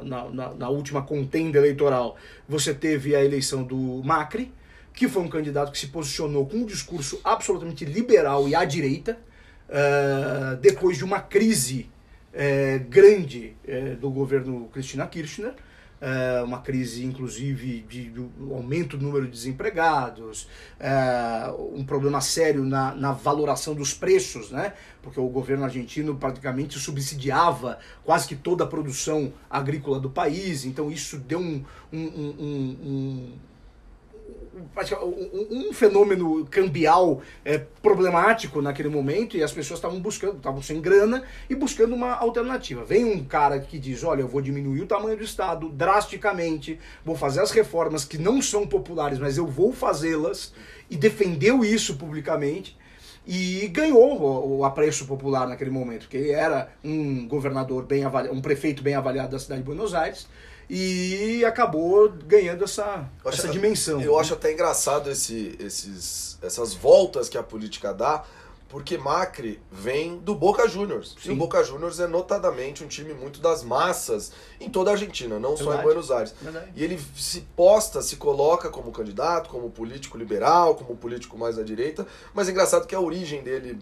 na, 0.03 0.29
na, 0.29 0.53
na 0.53 0.69
última 0.69 1.03
contenda 1.03 1.57
eleitoral, 1.57 2.17
você 2.47 2.73
teve 2.73 3.15
a 3.15 3.23
eleição 3.23 3.63
do 3.63 3.77
Macri, 4.03 4.51
que 4.93 5.07
foi 5.07 5.21
um 5.21 5.29
candidato 5.29 5.71
que 5.71 5.77
se 5.77 5.87
posicionou 5.87 6.47
com 6.47 6.57
um 6.57 6.65
discurso 6.65 7.21
absolutamente 7.23 7.85
liberal 7.85 8.47
e 8.49 8.55
à 8.55 8.65
direita, 8.65 9.17
uh, 9.69 10.57
depois 10.57 10.97
de 10.97 11.05
uma 11.05 11.19
crise 11.19 11.87
uh, 12.33 12.83
grande 12.89 13.55
uh, 13.67 13.95
do 13.97 14.09
governo 14.09 14.67
Cristina 14.73 15.05
Kirchner, 15.05 15.53
uma 16.45 16.61
crise 16.61 17.03
inclusive 17.03 17.81
de, 17.89 18.09
de, 18.09 18.29
aumento 18.51 18.97
do 18.97 19.05
número 19.05 19.25
de 19.25 19.31
desempregados, 19.31 20.47
um 21.73 21.83
problema 21.83 22.21
sério 22.21 22.63
na, 22.63 22.93
na 22.93 23.11
valoração 23.11 23.73
dos 23.73 23.93
preços, 23.93 24.51
né? 24.51 24.73
porque 25.01 25.19
o 25.19 25.27
governo 25.27 25.63
argentino 25.63 26.15
praticamente 26.15 26.77
subsidiava 26.77 27.79
quase 28.03 28.27
que 28.27 28.35
toda 28.35 28.63
a 28.63 28.67
produção 28.67 29.33
agrícola 29.49 29.99
do 29.99 30.09
país, 30.09 30.65
então 30.65 30.91
isso 30.91 31.17
deu 31.17 31.39
um, 31.39 31.63
um, 31.91 31.99
um, 31.99 32.77
um 32.83 33.33
um, 35.03 35.69
um 35.69 35.73
fenômeno 35.73 36.45
cambial 36.45 37.21
é, 37.43 37.57
problemático 37.81 38.61
naquele 38.61 38.89
momento 38.89 39.37
e 39.37 39.43
as 39.43 39.51
pessoas 39.51 39.77
estavam 39.77 39.99
buscando, 39.99 40.37
estavam 40.37 40.61
sem 40.61 40.81
grana 40.81 41.23
e 41.49 41.55
buscando 41.55 41.95
uma 41.95 42.13
alternativa. 42.13 42.83
Vem 42.83 43.05
um 43.05 43.23
cara 43.23 43.59
que 43.59 43.79
diz: 43.79 44.03
Olha, 44.03 44.21
eu 44.21 44.27
vou 44.27 44.41
diminuir 44.41 44.81
o 44.81 44.87
tamanho 44.87 45.17
do 45.17 45.23
Estado 45.23 45.69
drasticamente, 45.69 46.79
vou 47.03 47.15
fazer 47.15 47.41
as 47.41 47.51
reformas 47.51 48.05
que 48.05 48.17
não 48.17 48.41
são 48.41 48.67
populares, 48.67 49.19
mas 49.19 49.37
eu 49.37 49.47
vou 49.47 49.71
fazê-las, 49.71 50.53
e 50.89 50.95
defendeu 50.95 51.63
isso 51.63 51.95
publicamente 51.97 52.77
e 53.25 53.67
ganhou 53.67 54.21
o, 54.21 54.59
o, 54.59 54.63
apreço 54.63 55.05
popular 55.05 55.47
naquele 55.47 55.69
momento, 55.69 56.03
porque 56.03 56.15
ele 56.15 56.31
era 56.31 56.69
um 56.81 57.27
governador 57.27 57.85
bem 57.85 58.05
avaliado, 58.05 58.33
um 58.33 58.41
prefeito 58.41 58.81
bem 58.81 58.95
avaliado 58.95 59.31
da 59.31 59.39
cidade 59.39 59.61
de 59.61 59.65
Buenos 59.65 59.93
Aires 59.93 60.27
e 60.69 61.45
acabou 61.45 62.09
ganhando 62.09 62.63
essa, 62.63 63.09
acho, 63.23 63.39
essa 63.39 63.47
dimensão. 63.47 64.01
Eu 64.01 64.19
acho 64.19 64.33
até 64.33 64.51
engraçado 64.51 65.09
esse, 65.09 65.55
esses, 65.59 66.37
essas 66.41 66.73
voltas 66.73 67.29
que 67.29 67.37
a 67.37 67.43
política 67.43 67.93
dá, 67.93 68.23
porque 68.67 68.97
Macri 68.97 69.61
vem 69.71 70.17
do 70.17 70.35
Boca 70.35 70.67
Juniors. 70.67 71.15
Sim. 71.21 71.29
E 71.29 71.33
o 71.33 71.35
Boca 71.37 71.63
Juniors 71.63 72.01
é 72.01 72.07
notadamente 72.07 72.83
um 72.83 72.87
time 72.87 73.13
muito 73.13 73.39
das 73.39 73.63
massas 73.63 74.33
em 74.59 74.69
toda 74.69 74.89
a 74.89 74.93
Argentina, 74.93 75.39
não 75.39 75.55
Verdade. 75.55 75.63
só 75.63 75.79
em 75.79 75.83
Buenos 75.83 76.11
Aires. 76.11 76.35
Verdade. 76.41 76.71
E 76.75 76.83
ele 76.83 76.99
se 77.15 77.41
posta, 77.55 78.01
se 78.01 78.17
coloca 78.17 78.69
como 78.69 78.91
candidato, 78.91 79.49
como 79.49 79.69
político 79.69 80.17
liberal, 80.17 80.75
como 80.75 80.97
político 80.97 81.37
mais 81.37 81.57
à 81.57 81.63
direita, 81.63 82.05
mas 82.33 82.49
é 82.49 82.51
engraçado 82.51 82.85
que 82.85 82.95
a 82.95 82.99
origem 82.99 83.41
dele 83.41 83.79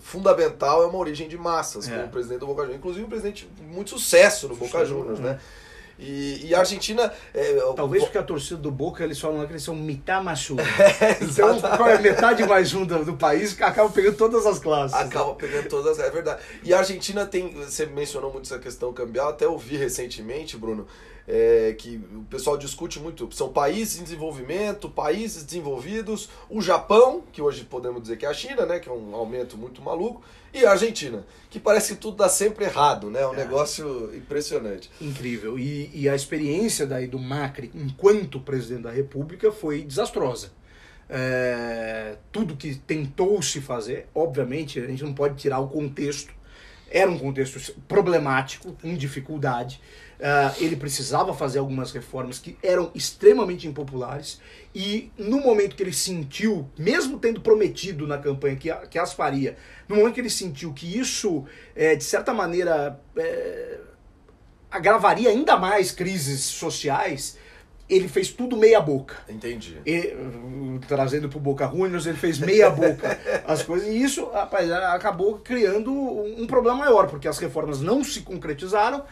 fundamental 0.00 0.82
é 0.82 0.86
uma 0.86 0.98
origem 0.98 1.28
de 1.28 1.36
massas, 1.36 1.88
é. 1.88 1.96
como 1.96 2.08
presidente 2.08 2.40
do 2.40 2.46
Boca 2.46 2.62
Juniors. 2.62 2.78
Inclusive 2.78 3.04
um 3.04 3.08
presidente 3.08 3.48
muito 3.62 3.90
sucesso 3.90 4.48
no 4.48 4.56
Boca 4.56 4.84
Juniors, 4.84 5.20
né? 5.20 5.38
E, 5.98 6.46
e, 6.46 6.54
a 6.54 6.60
Argentina. 6.60 7.12
É, 7.32 7.54
Talvez 7.76 8.04
porque 8.04 8.18
a 8.18 8.22
torcida 8.22 8.60
do 8.60 8.70
Boca 8.70 9.04
eles 9.04 9.20
falam 9.20 9.44
que 9.46 9.52
eles 9.52 9.62
são 9.62 9.74
mitad 9.74 10.22
mais 10.22 10.50
um. 10.50 10.56
É, 11.00 11.18
então, 11.22 11.60
qual 11.60 11.88
é 11.88 11.98
metade 11.98 12.44
mais 12.44 12.74
um 12.74 12.84
do, 12.84 13.04
do 13.04 13.14
país, 13.14 13.60
acaba 13.60 13.88
pegando 13.88 14.16
todas 14.16 14.46
as 14.46 14.58
classes. 14.58 14.96
Acaba 14.96 15.34
pegando 15.34 15.68
todas, 15.68 15.98
é 15.98 16.10
verdade. 16.10 16.40
E 16.62 16.72
a 16.72 16.78
Argentina 16.78 17.26
tem. 17.26 17.52
Você 17.54 17.86
mencionou 17.86 18.32
muito 18.32 18.46
essa 18.46 18.58
questão 18.58 18.92
cambial, 18.92 19.30
até 19.30 19.46
ouvi 19.46 19.76
recentemente, 19.76 20.56
Bruno 20.56 20.86
é, 21.26 21.74
que 21.78 21.96
o 22.14 22.24
pessoal 22.24 22.56
discute 22.56 23.00
muito. 23.00 23.28
São 23.32 23.52
países 23.52 24.00
em 24.00 24.04
desenvolvimento, 24.04 24.88
países 24.88 25.42
desenvolvidos, 25.42 26.28
o 26.48 26.60
Japão, 26.60 27.22
que 27.32 27.40
hoje 27.40 27.64
podemos 27.64 28.02
dizer 28.02 28.16
que 28.16 28.26
é 28.26 28.28
a 28.28 28.34
China, 28.34 28.66
né, 28.66 28.78
que 28.78 28.88
é 28.88 28.92
um 28.92 29.14
aumento 29.14 29.56
muito 29.56 29.82
maluco, 29.82 30.22
e 30.52 30.64
a 30.64 30.70
Argentina, 30.70 31.24
que 31.50 31.58
parece 31.58 31.94
que 31.94 32.00
tudo 32.00 32.18
dá 32.18 32.28
sempre 32.28 32.64
errado, 32.64 33.10
né? 33.10 33.22
É 33.22 33.26
um 33.26 33.34
é. 33.34 33.38
negócio 33.38 34.14
impressionante. 34.14 34.88
Incrível. 35.00 35.58
E, 35.58 35.90
e 35.92 36.08
a 36.08 36.14
experiência 36.14 36.86
daí 36.86 37.08
do 37.08 37.18
Macri 37.18 37.72
enquanto 37.74 38.38
presidente 38.38 38.82
da 38.82 38.90
República 38.92 39.50
foi 39.50 39.82
desastrosa. 39.82 40.52
É, 41.08 42.16
tudo 42.30 42.56
que 42.56 42.76
tentou 42.76 43.42
se 43.42 43.60
fazer, 43.60 44.06
obviamente, 44.14 44.78
a 44.78 44.86
gente 44.86 45.02
não 45.02 45.12
pode 45.12 45.34
tirar 45.36 45.58
o 45.58 45.68
contexto, 45.68 46.32
era 46.88 47.10
um 47.10 47.18
contexto 47.18 47.74
problemático, 47.88 48.72
com 48.80 48.94
dificuldade. 48.94 49.80
Uh, 50.14 50.62
ele 50.62 50.76
precisava 50.76 51.34
fazer 51.34 51.58
algumas 51.58 51.90
reformas 51.90 52.38
que 52.38 52.56
eram 52.62 52.90
extremamente 52.94 53.66
impopulares 53.66 54.40
e 54.74 55.10
no 55.18 55.40
momento 55.40 55.74
que 55.74 55.82
ele 55.82 55.92
sentiu, 55.92 56.68
mesmo 56.78 57.18
tendo 57.18 57.40
prometido 57.40 58.06
na 58.06 58.16
campanha 58.18 58.56
que, 58.56 58.72
que 58.88 58.98
as 58.98 59.12
faria, 59.12 59.56
no 59.88 59.96
momento 59.96 60.14
que 60.14 60.20
ele 60.20 60.30
sentiu 60.30 60.72
que 60.72 60.98
isso, 60.98 61.44
é, 61.74 61.94
de 61.96 62.04
certa 62.04 62.32
maneira, 62.32 63.00
é, 63.16 63.78
agravaria 64.70 65.30
ainda 65.30 65.56
mais 65.56 65.92
crises 65.92 66.42
sociais, 66.42 67.38
ele 67.88 68.08
fez 68.08 68.30
tudo 68.30 68.56
meia 68.56 68.80
boca. 68.80 69.16
Entendi. 69.28 69.78
E, 69.86 70.16
trazendo 70.88 71.28
para 71.28 71.38
o 71.38 71.40
Boca 71.40 71.68
Juniors, 71.68 72.06
ele 72.06 72.16
fez 72.16 72.38
meia 72.38 72.70
boca 72.70 73.18
as 73.46 73.62
coisas. 73.64 73.88
E 73.88 74.02
isso, 74.02 74.28
rapaz, 74.30 74.70
acabou 74.70 75.38
criando 75.38 75.92
um 75.92 76.46
problema 76.46 76.78
maior, 76.78 77.08
porque 77.08 77.28
as 77.28 77.38
reformas 77.38 77.80
não 77.80 78.02
se 78.02 78.22
concretizaram, 78.22 79.04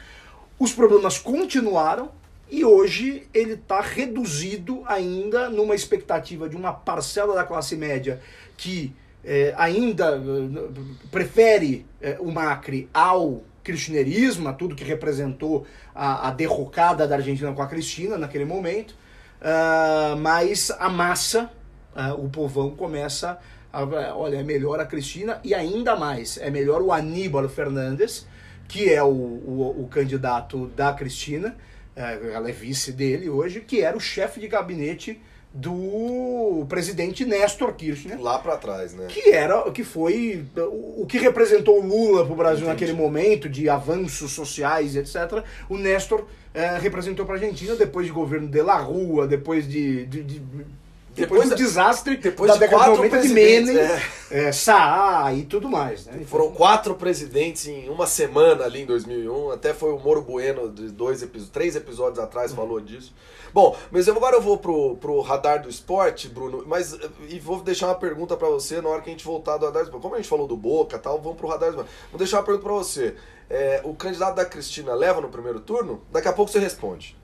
os 0.63 0.73
problemas 0.73 1.19
continuaram 1.19 2.13
e 2.49 2.65
hoje 2.65 3.27
ele 3.35 3.55
está 3.55 3.81
reduzido 3.81 4.85
ainda 4.87 5.51
numa 5.51 5.75
expectativa 5.75 6.49
de 6.49 6.55
uma 6.55 6.73
parcela 6.73 7.35
da 7.35 7.43
classe 7.43 7.75
média 7.75 8.21
que 8.57 8.95
é, 9.25 9.53
ainda 9.57 10.17
eh, 10.17 10.69
prefere 11.11 11.85
é, 12.01 12.17
o 12.21 12.31
Macri 12.31 12.89
ao 12.95 13.43
kirchnerismo, 13.65 14.49
a 14.49 14.53
tudo 14.53 14.77
que 14.77 14.85
representou 14.85 15.67
a, 15.93 16.29
a 16.29 16.31
derrocada 16.31 17.09
da 17.09 17.17
Argentina 17.17 17.53
com 17.53 17.63
a 17.63 17.67
Cristina 17.67 18.17
naquele 18.17 18.45
momento, 18.45 18.93
uh, 19.41 20.17
mas 20.17 20.71
a 20.79 20.89
massa, 20.89 21.51
uh, 21.97 22.25
o 22.25 22.29
povão 22.29 22.71
começa 22.71 23.39
a, 23.73 23.85
olha, 24.17 24.37
é 24.37 24.43
melhor 24.43 24.79
a 24.79 24.85
Cristina 24.85 25.41
e 25.43 25.55
ainda 25.55 25.97
mais, 25.97 26.39
é 26.39 26.51
melhor 26.51 26.83
o 26.83 26.93
Aníbal 26.93 27.49
Fernandes, 27.49 28.27
que 28.69 28.93
é 28.93 29.03
o, 29.03 29.09
o, 29.09 29.83
o 29.85 29.89
candidato 29.89 30.67
da 30.69 30.93
Cristina, 30.93 31.57
é, 31.95 32.33
ela 32.33 32.49
é 32.49 32.53
vice 32.53 32.93
dele 32.93 33.29
hoje, 33.29 33.61
que 33.61 33.81
era 33.81 33.97
o 33.97 34.01
chefe 34.01 34.41
de 34.41 34.49
gabinete 34.49 35.21
do 35.55 36.65
presidente 36.69 37.25
Néstor 37.27 37.75
Kirchner. 37.75 38.21
Lá 38.21 38.39
para 38.39 38.57
trás, 38.57 38.95
né? 38.95 39.07
Que 39.09 39.31
era, 39.31 39.71
que 39.71 39.85
foi 39.85 40.45
o 40.57 41.05
que 41.07 41.19
representou 41.19 41.83
o 41.83 41.87
Lula 41.87 42.25
para 42.25 42.33
o 42.33 42.37
Brasil 42.37 42.65
Entendi. 42.65 42.71
naquele 42.71 42.93
momento 42.95 43.49
de 43.49 43.69
avanços 43.69 44.33
sociais, 44.33 44.97
etc. 44.97 45.45
O 45.69 45.77
Néstor 45.77 46.27
é, 46.55 46.79
representou 46.79 47.27
para 47.27 47.35
a 47.35 47.39
Argentina 47.39 47.77
depois 47.77 48.07
de 48.07 48.13
governo 48.13 48.49
de 48.49 48.63
La 48.63 48.77
Rua, 48.77 49.27
depois 49.27 49.69
de, 49.69 50.07
de, 50.07 50.23
de 50.23 50.43
depois, 51.15 51.49
do 51.49 51.55
desastre 51.55 52.17
depois 52.17 52.49
da 52.49 52.55
de 52.55 52.61
década 52.61 52.85
de 52.85 52.91
90 52.91 53.21
de 53.21 53.29
Menem, 53.29 53.79
é. 53.79 54.03
É, 54.31 54.53
Saá 54.53 55.33
e 55.35 55.45
tudo 55.45 55.69
mais. 55.69 56.07
Né? 56.07 56.25
Foram 56.27 56.51
quatro 56.53 56.95
presidentes 56.95 57.67
em 57.67 57.89
uma 57.91 58.07
semana 58.07 58.65
ali 58.65 58.83
em 58.83 58.87
2001. 58.87 59.51
Até 59.51 59.75
foi 59.75 59.93
o 59.93 59.99
Moro 59.99 60.23
Bueno, 60.23 60.71
de 60.71 60.89
dois 60.89 61.23
três 61.53 61.77
episódios 61.77 62.19
atrás, 62.19 62.51
uhum. 62.51 62.57
falou 62.57 62.81
disso. 62.81 63.15
Bom, 63.53 63.77
mas 63.91 64.09
eu, 64.09 64.17
agora 64.17 64.37
eu 64.37 64.41
vou 64.41 64.57
pro, 64.57 64.97
pro 64.97 65.21
radar 65.21 65.61
do 65.61 65.69
esporte, 65.69 66.29
Bruno, 66.29 66.65
mas 66.67 66.97
e 67.29 67.39
vou 67.39 67.61
deixar 67.61 67.89
uma 67.89 67.95
pergunta 67.95 68.35
para 68.35 68.49
você 68.49 68.81
na 68.81 68.89
hora 68.89 69.03
que 69.03 69.11
a 69.11 69.13
gente 69.13 69.25
voltar 69.25 69.59
do 69.59 69.67
radar 69.67 69.83
do 69.83 69.87
esporte. 69.87 70.03
Como 70.03 70.15
a 70.15 70.19
gente 70.19 70.29
falou 70.29 70.47
do 70.47 70.57
Boca 70.57 70.99
tal, 70.99 71.21
vamos 71.21 71.37
pro 71.37 71.49
radar 71.49 71.71
do 71.71 71.81
esporte. 71.81 71.91
Vou 72.11 72.19
deixar 72.19 72.39
uma 72.39 72.45
pergunta 72.45 72.65
para 72.65 72.75
você. 72.75 73.15
É, 73.51 73.83
o 73.85 73.95
candidato 73.95 74.37
da 74.37 74.47
Cristina 74.47 74.95
leva 74.95 75.21
no 75.21 75.29
primeiro 75.29 75.61
turno? 75.61 76.03
Daqui 76.11 76.29
a 76.29 76.33
pouco 76.33 76.51
você 76.51 76.59
responde. 76.59 77.15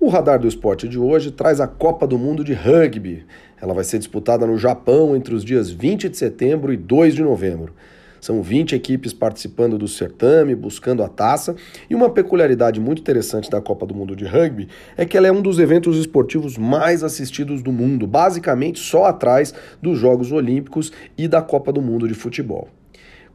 O 0.00 0.06
Radar 0.06 0.38
do 0.38 0.46
Esporte 0.46 0.88
de 0.88 0.96
hoje 0.96 1.32
traz 1.32 1.60
a 1.60 1.66
Copa 1.66 2.06
do 2.06 2.16
Mundo 2.16 2.44
de 2.44 2.52
Rugby. 2.52 3.26
Ela 3.60 3.74
vai 3.74 3.82
ser 3.82 3.98
disputada 3.98 4.46
no 4.46 4.56
Japão 4.56 5.16
entre 5.16 5.34
os 5.34 5.44
dias 5.44 5.72
20 5.72 6.08
de 6.08 6.16
setembro 6.16 6.72
e 6.72 6.76
2 6.76 7.16
de 7.16 7.22
novembro. 7.22 7.74
São 8.20 8.40
20 8.40 8.76
equipes 8.76 9.12
participando 9.12 9.76
do 9.76 9.88
certame, 9.88 10.54
buscando 10.54 11.02
a 11.02 11.08
taça, 11.08 11.56
e 11.90 11.96
uma 11.96 12.10
peculiaridade 12.10 12.80
muito 12.80 13.00
interessante 13.00 13.50
da 13.50 13.60
Copa 13.60 13.84
do 13.84 13.94
Mundo 13.94 14.14
de 14.14 14.24
Rugby 14.24 14.68
é 14.96 15.04
que 15.04 15.16
ela 15.16 15.26
é 15.26 15.32
um 15.32 15.42
dos 15.42 15.58
eventos 15.58 15.96
esportivos 15.96 16.56
mais 16.56 17.02
assistidos 17.02 17.60
do 17.60 17.72
mundo, 17.72 18.06
basicamente 18.06 18.78
só 18.78 19.06
atrás 19.06 19.52
dos 19.82 19.98
Jogos 19.98 20.30
Olímpicos 20.30 20.92
e 21.16 21.26
da 21.26 21.42
Copa 21.42 21.72
do 21.72 21.82
Mundo 21.82 22.06
de 22.06 22.14
Futebol. 22.14 22.68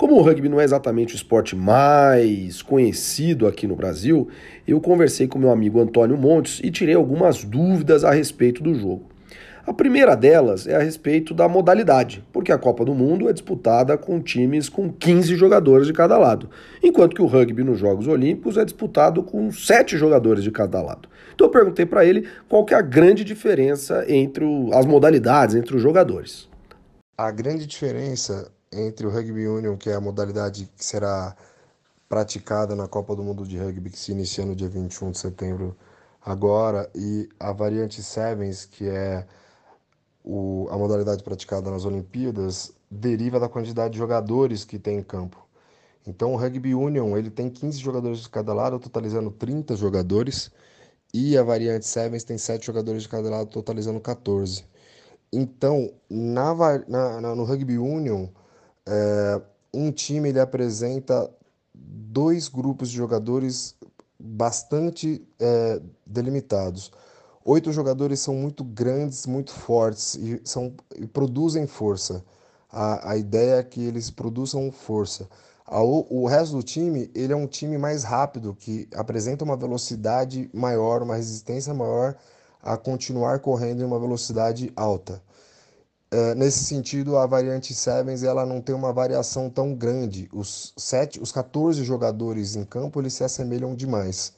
Como 0.03 0.17
o 0.17 0.21
rugby 0.21 0.49
não 0.49 0.59
é 0.59 0.65
exatamente 0.65 1.13
o 1.13 1.15
esporte 1.15 1.55
mais 1.55 2.61
conhecido 2.61 3.47
aqui 3.47 3.65
no 3.65 3.73
Brasil, 3.73 4.27
eu 4.67 4.81
conversei 4.81 5.29
com 5.29 5.39
meu 5.39 5.49
amigo 5.49 5.79
Antônio 5.79 6.17
Montes 6.17 6.59
e 6.61 6.69
tirei 6.69 6.93
algumas 6.93 7.45
dúvidas 7.45 8.03
a 8.03 8.11
respeito 8.11 8.61
do 8.61 8.73
jogo. 8.73 9.05
A 9.65 9.71
primeira 9.73 10.13
delas 10.13 10.67
é 10.67 10.75
a 10.75 10.83
respeito 10.83 11.33
da 11.33 11.47
modalidade, 11.47 12.21
porque 12.33 12.51
a 12.51 12.57
Copa 12.57 12.83
do 12.83 12.93
Mundo 12.93 13.29
é 13.29 13.31
disputada 13.31 13.97
com 13.97 14.19
times 14.19 14.67
com 14.67 14.91
15 14.91 15.37
jogadores 15.37 15.87
de 15.87 15.93
cada 15.93 16.17
lado, 16.17 16.49
enquanto 16.83 17.15
que 17.15 17.21
o 17.21 17.25
rugby 17.25 17.63
nos 17.63 17.79
Jogos 17.79 18.05
Olímpicos 18.05 18.57
é 18.57 18.65
disputado 18.65 19.23
com 19.23 19.53
7 19.53 19.97
jogadores 19.97 20.43
de 20.43 20.51
cada 20.51 20.81
lado. 20.81 21.07
Então 21.33 21.47
eu 21.47 21.51
perguntei 21.51 21.85
para 21.85 22.03
ele 22.03 22.27
qual 22.49 22.65
que 22.65 22.73
é 22.73 22.77
a 22.77 22.81
grande 22.81 23.23
diferença 23.23 24.03
entre 24.09 24.43
as 24.73 24.85
modalidades, 24.85 25.55
entre 25.55 25.77
os 25.77 25.81
jogadores. 25.81 26.49
A 27.17 27.31
grande 27.31 27.65
diferença 27.65 28.51
entre 28.73 29.05
o 29.07 29.09
Rugby 29.09 29.47
Union, 29.47 29.77
que 29.77 29.89
é 29.89 29.95
a 29.95 30.01
modalidade 30.01 30.69
que 30.75 30.83
será 30.83 31.35
praticada 32.09 32.75
na 32.75 32.87
Copa 32.87 33.15
do 33.15 33.23
Mundo 33.23 33.45
de 33.47 33.57
Rugby, 33.57 33.89
que 33.89 33.97
se 33.97 34.11
inicia 34.11 34.45
no 34.45 34.55
dia 34.55 34.69
21 34.69 35.11
de 35.11 35.17
setembro 35.17 35.75
agora, 36.21 36.89
e 36.95 37.29
a 37.39 37.51
variante 37.51 38.01
Sevens, 38.03 38.65
que 38.65 38.87
é 38.87 39.25
o, 40.23 40.67
a 40.69 40.77
modalidade 40.77 41.23
praticada 41.23 41.69
nas 41.71 41.85
Olimpíadas, 41.85 42.71
deriva 42.89 43.39
da 43.39 43.49
quantidade 43.49 43.93
de 43.93 43.97
jogadores 43.97 44.63
que 44.63 44.79
tem 44.79 44.99
em 44.99 45.03
campo. 45.03 45.43
Então 46.05 46.33
o 46.33 46.37
Rugby 46.37 46.75
Union 46.75 47.17
ele 47.17 47.29
tem 47.29 47.49
15 47.49 47.79
jogadores 47.79 48.19
de 48.19 48.29
cada 48.29 48.53
lado, 48.53 48.79
totalizando 48.79 49.31
30 49.31 49.75
jogadores, 49.75 50.51
e 51.13 51.37
a 51.37 51.43
variante 51.43 51.85
Sevens 51.85 52.23
tem 52.23 52.37
7 52.37 52.65
jogadores 52.65 53.03
de 53.03 53.09
cada 53.09 53.29
lado, 53.29 53.49
totalizando 53.49 53.99
14. 53.99 54.65
Então, 55.31 55.91
na, 56.09 56.53
na, 56.87 57.35
no 57.35 57.43
Rugby 57.43 57.77
Union, 57.79 58.27
é, 58.87 59.41
um 59.73 59.91
time 59.91 60.29
ele 60.29 60.39
apresenta 60.39 61.29
dois 61.73 62.47
grupos 62.47 62.89
de 62.89 62.97
jogadores 62.97 63.75
bastante 64.19 65.25
é, 65.39 65.81
delimitados. 66.05 66.91
Oito 67.45 67.71
jogadores 67.73 68.19
são 68.19 68.35
muito 68.35 68.63
grandes, 68.63 69.25
muito 69.25 69.51
fortes 69.51 70.15
e, 70.15 70.41
são, 70.45 70.73
e 70.95 71.05
produzem 71.05 71.67
força. 71.67 72.23
A, 72.71 73.11
a 73.11 73.17
ideia 73.17 73.55
é 73.55 73.63
que 73.63 73.83
eles 73.83 74.09
produzam 74.09 74.71
força. 74.71 75.27
A, 75.65 75.81
o 75.81 76.25
resto 76.25 76.55
do 76.55 76.63
time 76.63 77.11
ele 77.13 77.33
é 77.33 77.35
um 77.35 77.47
time 77.47 77.77
mais 77.77 78.03
rápido, 78.03 78.55
que 78.55 78.87
apresenta 78.95 79.43
uma 79.43 79.57
velocidade 79.57 80.49
maior, 80.53 81.01
uma 81.01 81.15
resistência 81.15 81.73
maior 81.73 82.15
a 82.61 82.77
continuar 82.77 83.39
correndo 83.39 83.81
em 83.81 83.85
uma 83.85 83.99
velocidade 83.99 84.71
alta. 84.75 85.21
Uh, 86.13 86.35
nesse 86.35 86.63
sentido, 86.63 87.17
a 87.17 87.25
variante 87.25 87.73
Sevens 87.73 88.21
ela 88.21 88.45
não 88.45 88.61
tem 88.61 88.75
uma 88.75 88.93
variação 88.93 89.49
tão 89.49 89.73
grande. 89.73 90.29
Os, 90.31 90.71
sete, 90.77 91.19
os 91.19 91.31
14 91.31 91.83
jogadores 91.83 92.55
em 92.55 92.63
campo 92.63 93.01
eles 93.01 93.13
se 93.13 93.23
assemelham 93.23 93.73
demais, 93.73 94.31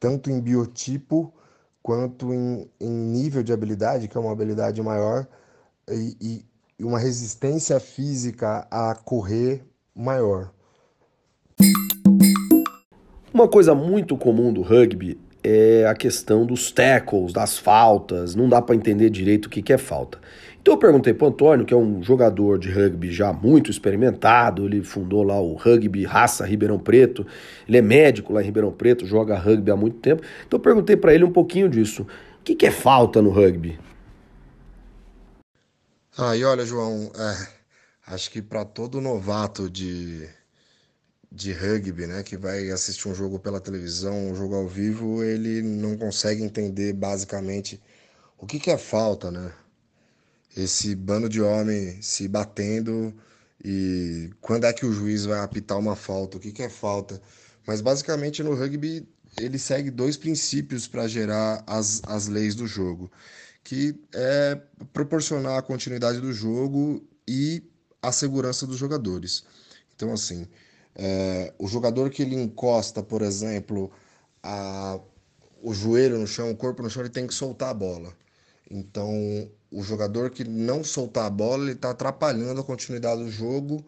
tanto 0.00 0.32
em 0.32 0.40
biotipo 0.40 1.32
quanto 1.80 2.34
em, 2.34 2.68
em 2.80 2.90
nível 2.90 3.40
de 3.40 3.52
habilidade, 3.52 4.08
que 4.08 4.16
é 4.16 4.20
uma 4.20 4.32
habilidade 4.32 4.82
maior, 4.82 5.28
e, 5.88 6.44
e 6.76 6.84
uma 6.84 6.98
resistência 6.98 7.78
física 7.78 8.66
a 8.68 8.92
correr 8.96 9.64
maior. 9.94 10.52
Uma 13.32 13.46
coisa 13.46 13.76
muito 13.76 14.16
comum 14.16 14.52
do 14.52 14.60
rugby 14.60 15.20
é 15.42 15.86
a 15.86 15.94
questão 15.94 16.44
dos 16.44 16.70
tackles, 16.70 17.32
das 17.32 17.58
faltas, 17.58 18.34
não 18.34 18.48
dá 18.48 18.60
para 18.60 18.74
entender 18.74 19.10
direito 19.10 19.46
o 19.46 19.48
que, 19.50 19.62
que 19.62 19.72
é 19.72 19.78
falta. 19.78 20.18
Então 20.60 20.74
eu 20.74 20.78
perguntei 20.78 21.14
para 21.14 21.28
Antônio, 21.28 21.64
que 21.64 21.72
é 21.72 21.76
um 21.76 22.02
jogador 22.02 22.58
de 22.58 22.70
rugby 22.70 23.10
já 23.10 23.32
muito 23.32 23.70
experimentado, 23.70 24.66
ele 24.66 24.82
fundou 24.82 25.22
lá 25.22 25.40
o 25.40 25.54
Rugby 25.54 26.04
Raça 26.04 26.44
Ribeirão 26.44 26.78
Preto, 26.78 27.26
ele 27.66 27.78
é 27.78 27.82
médico 27.82 28.32
lá 28.32 28.42
em 28.42 28.44
Ribeirão 28.44 28.70
Preto, 28.70 29.06
joga 29.06 29.38
rugby 29.38 29.70
há 29.70 29.76
muito 29.76 29.98
tempo. 29.98 30.22
Então 30.46 30.58
eu 30.58 30.62
perguntei 30.62 30.96
para 30.96 31.14
ele 31.14 31.24
um 31.24 31.32
pouquinho 31.32 31.68
disso. 31.68 32.02
O 32.02 32.44
que, 32.44 32.54
que 32.54 32.66
é 32.66 32.70
falta 32.70 33.22
no 33.22 33.30
rugby? 33.30 33.78
Ah, 36.18 36.36
e 36.36 36.44
olha, 36.44 36.66
João, 36.66 37.10
é, 37.16 38.12
acho 38.12 38.30
que 38.30 38.42
para 38.42 38.62
todo 38.64 39.00
novato 39.00 39.70
de, 39.70 40.28
de 41.32 41.52
rugby, 41.52 42.06
né, 42.06 42.22
que 42.22 42.36
vai 42.36 42.70
assistir 42.70 43.08
um 43.08 43.14
jogo 43.14 43.38
pela 43.38 43.60
televisão, 43.60 44.30
um 44.30 44.34
jogo 44.34 44.54
ao 44.56 44.68
vivo, 44.68 45.22
ele 45.22 45.62
não 45.62 45.96
consegue 45.96 46.42
entender 46.42 46.92
basicamente 46.92 47.80
o 48.38 48.46
que, 48.46 48.58
que 48.58 48.70
é 48.70 48.78
falta, 48.78 49.30
né? 49.30 49.52
esse 50.56 50.94
bando 50.94 51.28
de 51.28 51.40
homem 51.40 52.00
se 52.02 52.26
batendo 52.26 53.14
e 53.64 54.30
quando 54.40 54.64
é 54.64 54.72
que 54.72 54.86
o 54.86 54.92
juiz 54.92 55.24
vai 55.24 55.40
apitar 55.40 55.78
uma 55.78 55.94
falta, 55.94 56.36
o 56.36 56.40
que, 56.40 56.52
que 56.52 56.62
é 56.62 56.68
falta. 56.68 57.20
Mas 57.66 57.80
basicamente 57.80 58.42
no 58.42 58.54
rugby 58.54 59.06
ele 59.38 59.58
segue 59.58 59.90
dois 59.90 60.16
princípios 60.16 60.88
para 60.88 61.06
gerar 61.06 61.62
as, 61.66 62.02
as 62.06 62.26
leis 62.26 62.54
do 62.54 62.66
jogo, 62.66 63.10
que 63.62 63.94
é 64.12 64.60
proporcionar 64.92 65.58
a 65.58 65.62
continuidade 65.62 66.20
do 66.20 66.32
jogo 66.32 67.06
e 67.28 67.62
a 68.02 68.10
segurança 68.10 68.66
dos 68.66 68.76
jogadores. 68.76 69.44
Então 69.94 70.12
assim, 70.12 70.48
é, 70.94 71.52
o 71.58 71.66
jogador 71.66 72.10
que 72.10 72.22
ele 72.22 72.34
encosta, 72.34 73.02
por 73.02 73.22
exemplo, 73.22 73.90
a, 74.42 74.98
o 75.62 75.72
joelho 75.74 76.18
no 76.18 76.26
chão, 76.26 76.50
o 76.50 76.56
corpo 76.56 76.82
no 76.82 76.90
chão, 76.90 77.02
ele 77.02 77.10
tem 77.10 77.26
que 77.26 77.34
soltar 77.34 77.70
a 77.70 77.74
bola. 77.74 78.12
Então, 78.70 79.50
o 79.70 79.82
jogador 79.82 80.30
que 80.30 80.44
não 80.44 80.82
soltar 80.84 81.26
a 81.26 81.30
bola, 81.30 81.64
ele 81.64 81.72
está 81.72 81.90
atrapalhando 81.90 82.60
a 82.60 82.64
continuidade 82.64 83.22
do 83.22 83.30
jogo, 83.30 83.84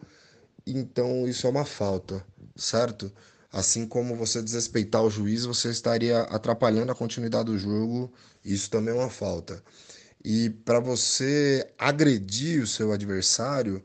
então 0.65 1.27
isso 1.27 1.47
é 1.47 1.49
uma 1.49 1.65
falta, 1.65 2.25
certo? 2.55 3.11
Assim 3.51 3.85
como 3.85 4.15
você 4.15 4.41
desrespeitar 4.41 5.03
o 5.03 5.09
juiz, 5.09 5.45
você 5.45 5.69
estaria 5.69 6.21
atrapalhando 6.21 6.91
a 6.91 6.95
continuidade 6.95 7.45
do 7.45 7.59
jogo, 7.59 8.11
isso 8.43 8.69
também 8.69 8.93
é 8.93 8.97
uma 8.97 9.09
falta. 9.09 9.63
E 10.23 10.49
para 10.49 10.79
você 10.79 11.69
agredir 11.77 12.63
o 12.63 12.67
seu 12.67 12.91
adversário, 12.91 13.83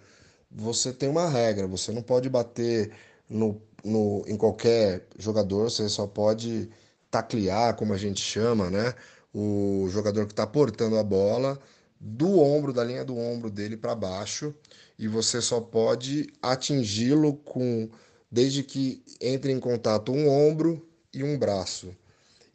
você 0.50 0.92
tem 0.92 1.08
uma 1.08 1.28
regra, 1.28 1.66
você 1.66 1.92
não 1.92 2.02
pode 2.02 2.28
bater 2.28 2.92
no, 3.28 3.60
no, 3.84 4.24
em 4.26 4.36
qualquer 4.36 5.06
jogador, 5.18 5.70
você 5.70 5.88
só 5.88 6.06
pode 6.06 6.70
taclear, 7.10 7.74
como 7.76 7.92
a 7.92 7.98
gente 7.98 8.20
chama, 8.20 8.70
né? 8.70 8.94
o 9.32 9.88
jogador 9.90 10.26
que 10.26 10.32
está 10.32 10.46
portando 10.46 10.96
a 10.96 11.02
bola 11.02 11.58
do 12.00 12.38
ombro, 12.38 12.72
da 12.72 12.84
linha 12.84 13.04
do 13.04 13.16
ombro 13.16 13.50
dele 13.50 13.76
para 13.76 13.94
baixo, 13.94 14.54
e 14.98 15.08
você 15.08 15.40
só 15.40 15.60
pode 15.60 16.28
atingi-lo 16.40 17.34
com 17.34 17.88
desde 18.30 18.62
que 18.62 19.02
entre 19.20 19.52
em 19.52 19.60
contato 19.60 20.12
um 20.12 20.28
ombro 20.28 20.86
e 21.12 21.22
um 21.22 21.38
braço. 21.38 21.96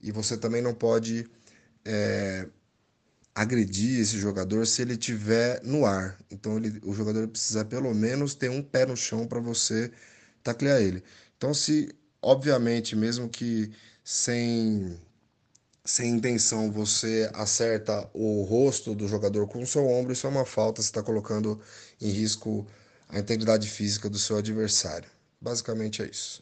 E 0.02 0.12
você 0.12 0.38
também 0.38 0.62
não 0.62 0.74
pode 0.74 1.30
é, 1.86 2.48
agredir 3.34 4.00
esse 4.00 4.18
jogador 4.18 4.66
se 4.68 4.82
ele 4.82 4.94
estiver 4.94 5.62
no 5.64 5.86
ar. 5.86 6.18
Então 6.30 6.58
ele, 6.58 6.80
o 6.84 6.94
jogador 6.94 7.28
precisa 7.28 7.66
pelo 7.66 7.94
menos 7.94 8.36
ter 8.36 8.50
um 8.50 8.62
pé 8.62 8.86
no 8.86 8.96
chão 8.96 9.26
para 9.28 9.40
você 9.40 9.92
taclear 10.44 10.82
ele. 10.82 11.04
Então 11.38 11.54
se, 11.54 11.94
obviamente, 12.22 12.96
mesmo 12.96 13.30
que 13.30 13.72
sem 14.04 15.00
sem 15.86 16.12
intenção 16.12 16.72
você 16.72 17.30
acerta 17.34 18.10
o 18.14 18.44
rosto 18.44 18.96
do 18.96 19.08
jogador 19.08 19.48
com 19.48 19.62
o 19.62 19.68
seu 19.68 19.86
ombro, 19.86 20.14
isso 20.14 20.26
é 20.26 20.30
uma 20.30 20.46
falta, 20.46 20.82
você 20.82 20.88
está 20.88 21.04
colocando 21.04 21.60
em 22.02 22.10
risco 22.10 22.66
a 23.10 23.20
integridade 23.20 23.70
física 23.70 24.10
do 24.10 24.18
seu 24.18 24.38
adversário. 24.38 25.10
Basicamente 25.42 26.02
é 26.02 26.06
isso. 26.06 26.42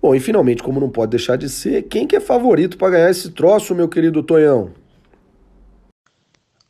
Bom, 0.00 0.14
e 0.14 0.20
finalmente, 0.20 0.62
como 0.62 0.78
não 0.78 0.90
pode 0.90 1.10
deixar 1.10 1.36
de 1.36 1.48
ser, 1.48 1.82
quem 1.88 2.06
que 2.06 2.14
é 2.14 2.20
favorito 2.20 2.78
para 2.78 2.90
ganhar 2.90 3.10
esse 3.10 3.30
troço, 3.30 3.74
meu 3.74 3.88
querido 3.88 4.22
Tonhão? 4.22 4.72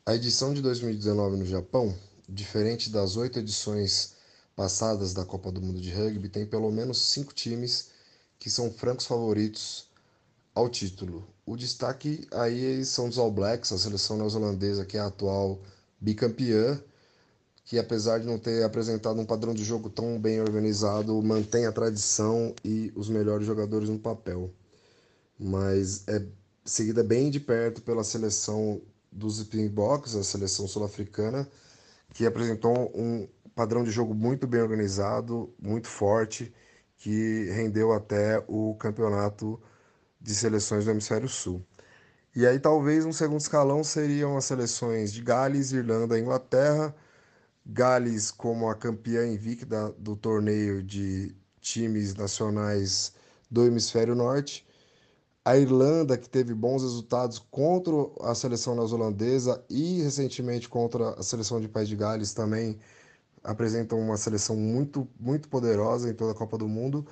A 0.06 0.14
edição 0.14 0.54
de 0.54 0.62
2019 0.62 1.36
no 1.36 1.44
Japão, 1.44 1.94
diferente 2.28 2.90
das 2.90 3.16
oito 3.16 3.38
edições 3.38 4.14
passadas 4.58 5.14
da 5.14 5.24
Copa 5.24 5.52
do 5.52 5.62
Mundo 5.62 5.80
de 5.80 5.92
Rugby, 5.92 6.28
tem 6.28 6.44
pelo 6.44 6.68
menos 6.72 7.00
cinco 7.00 7.32
times 7.32 7.90
que 8.40 8.50
são 8.50 8.72
francos 8.72 9.06
favoritos 9.06 9.88
ao 10.52 10.68
título. 10.68 11.24
O 11.46 11.56
destaque 11.56 12.26
aí 12.32 12.84
são 12.84 13.06
os 13.06 13.18
All 13.18 13.30
Blacks, 13.30 13.70
a 13.70 13.78
seleção 13.78 14.16
neozelandesa 14.16 14.84
que 14.84 14.96
é 14.96 15.00
a 15.00 15.06
atual 15.06 15.60
bicampeã, 16.00 16.82
que 17.64 17.78
apesar 17.78 18.18
de 18.18 18.26
não 18.26 18.36
ter 18.36 18.64
apresentado 18.64 19.20
um 19.20 19.24
padrão 19.24 19.54
de 19.54 19.62
jogo 19.62 19.88
tão 19.88 20.20
bem 20.20 20.40
organizado, 20.40 21.22
mantém 21.22 21.64
a 21.64 21.70
tradição 21.70 22.52
e 22.64 22.92
os 22.96 23.08
melhores 23.08 23.46
jogadores 23.46 23.88
no 23.88 24.00
papel. 24.00 24.52
Mas 25.38 26.02
é 26.08 26.20
seguida 26.64 27.04
bem 27.04 27.30
de 27.30 27.38
perto 27.38 27.80
pela 27.80 28.02
seleção 28.02 28.82
dos 29.12 29.38
Springboks, 29.38 30.16
a 30.16 30.24
seleção 30.24 30.66
sul-africana, 30.66 31.48
que 32.12 32.26
apresentou 32.26 32.90
um 32.92 33.28
padrão 33.58 33.82
de 33.82 33.90
jogo 33.90 34.14
muito 34.14 34.46
bem 34.46 34.62
organizado, 34.62 35.52
muito 35.60 35.88
forte, 35.88 36.54
que 36.96 37.50
rendeu 37.50 37.92
até 37.92 38.40
o 38.46 38.76
campeonato 38.76 39.60
de 40.20 40.32
seleções 40.32 40.84
do 40.84 40.92
Hemisfério 40.92 41.28
Sul. 41.28 41.66
E 42.36 42.46
aí 42.46 42.60
talvez 42.60 43.04
um 43.04 43.12
segundo 43.12 43.40
escalão 43.40 43.82
seriam 43.82 44.36
as 44.36 44.44
seleções 44.44 45.12
de 45.12 45.20
Gales, 45.22 45.72
Irlanda 45.72 46.16
e 46.16 46.22
Inglaterra. 46.22 46.94
Gales 47.66 48.30
como 48.30 48.70
a 48.70 48.76
campeã 48.76 49.26
invicta 49.26 49.92
do 49.98 50.14
torneio 50.14 50.80
de 50.80 51.34
times 51.60 52.14
nacionais 52.14 53.12
do 53.50 53.66
Hemisfério 53.66 54.14
Norte. 54.14 54.64
A 55.44 55.58
Irlanda, 55.58 56.16
que 56.16 56.30
teve 56.30 56.54
bons 56.54 56.82
resultados 56.82 57.40
contra 57.50 57.92
a 58.20 58.36
seleção 58.36 58.76
neozelandesa 58.76 59.64
e 59.68 60.00
recentemente 60.00 60.68
contra 60.68 61.10
a 61.14 61.22
seleção 61.24 61.60
de 61.60 61.66
País 61.66 61.88
de 61.88 61.96
Gales, 61.96 62.32
também 62.32 62.78
apresentam 63.48 63.98
uma 63.98 64.18
seleção 64.18 64.54
muito, 64.54 65.08
muito 65.18 65.48
poderosa 65.48 66.10
em 66.10 66.14
toda 66.14 66.32
a 66.32 66.34
Copa 66.34 66.58
do 66.58 66.68
Mundo. 66.68 67.06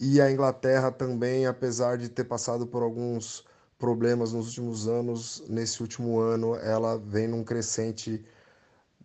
E 0.00 0.22
a 0.22 0.32
Inglaterra 0.32 0.90
também, 0.90 1.44
apesar 1.44 1.98
de 1.98 2.08
ter 2.08 2.24
passado 2.24 2.66
por 2.66 2.82
alguns 2.82 3.44
problemas 3.78 4.32
nos 4.32 4.46
últimos 4.46 4.88
anos, 4.88 5.44
nesse 5.48 5.82
último 5.82 6.18
ano 6.18 6.56
ela 6.56 6.96
vem 6.98 7.28
num 7.28 7.44
crescente 7.44 8.24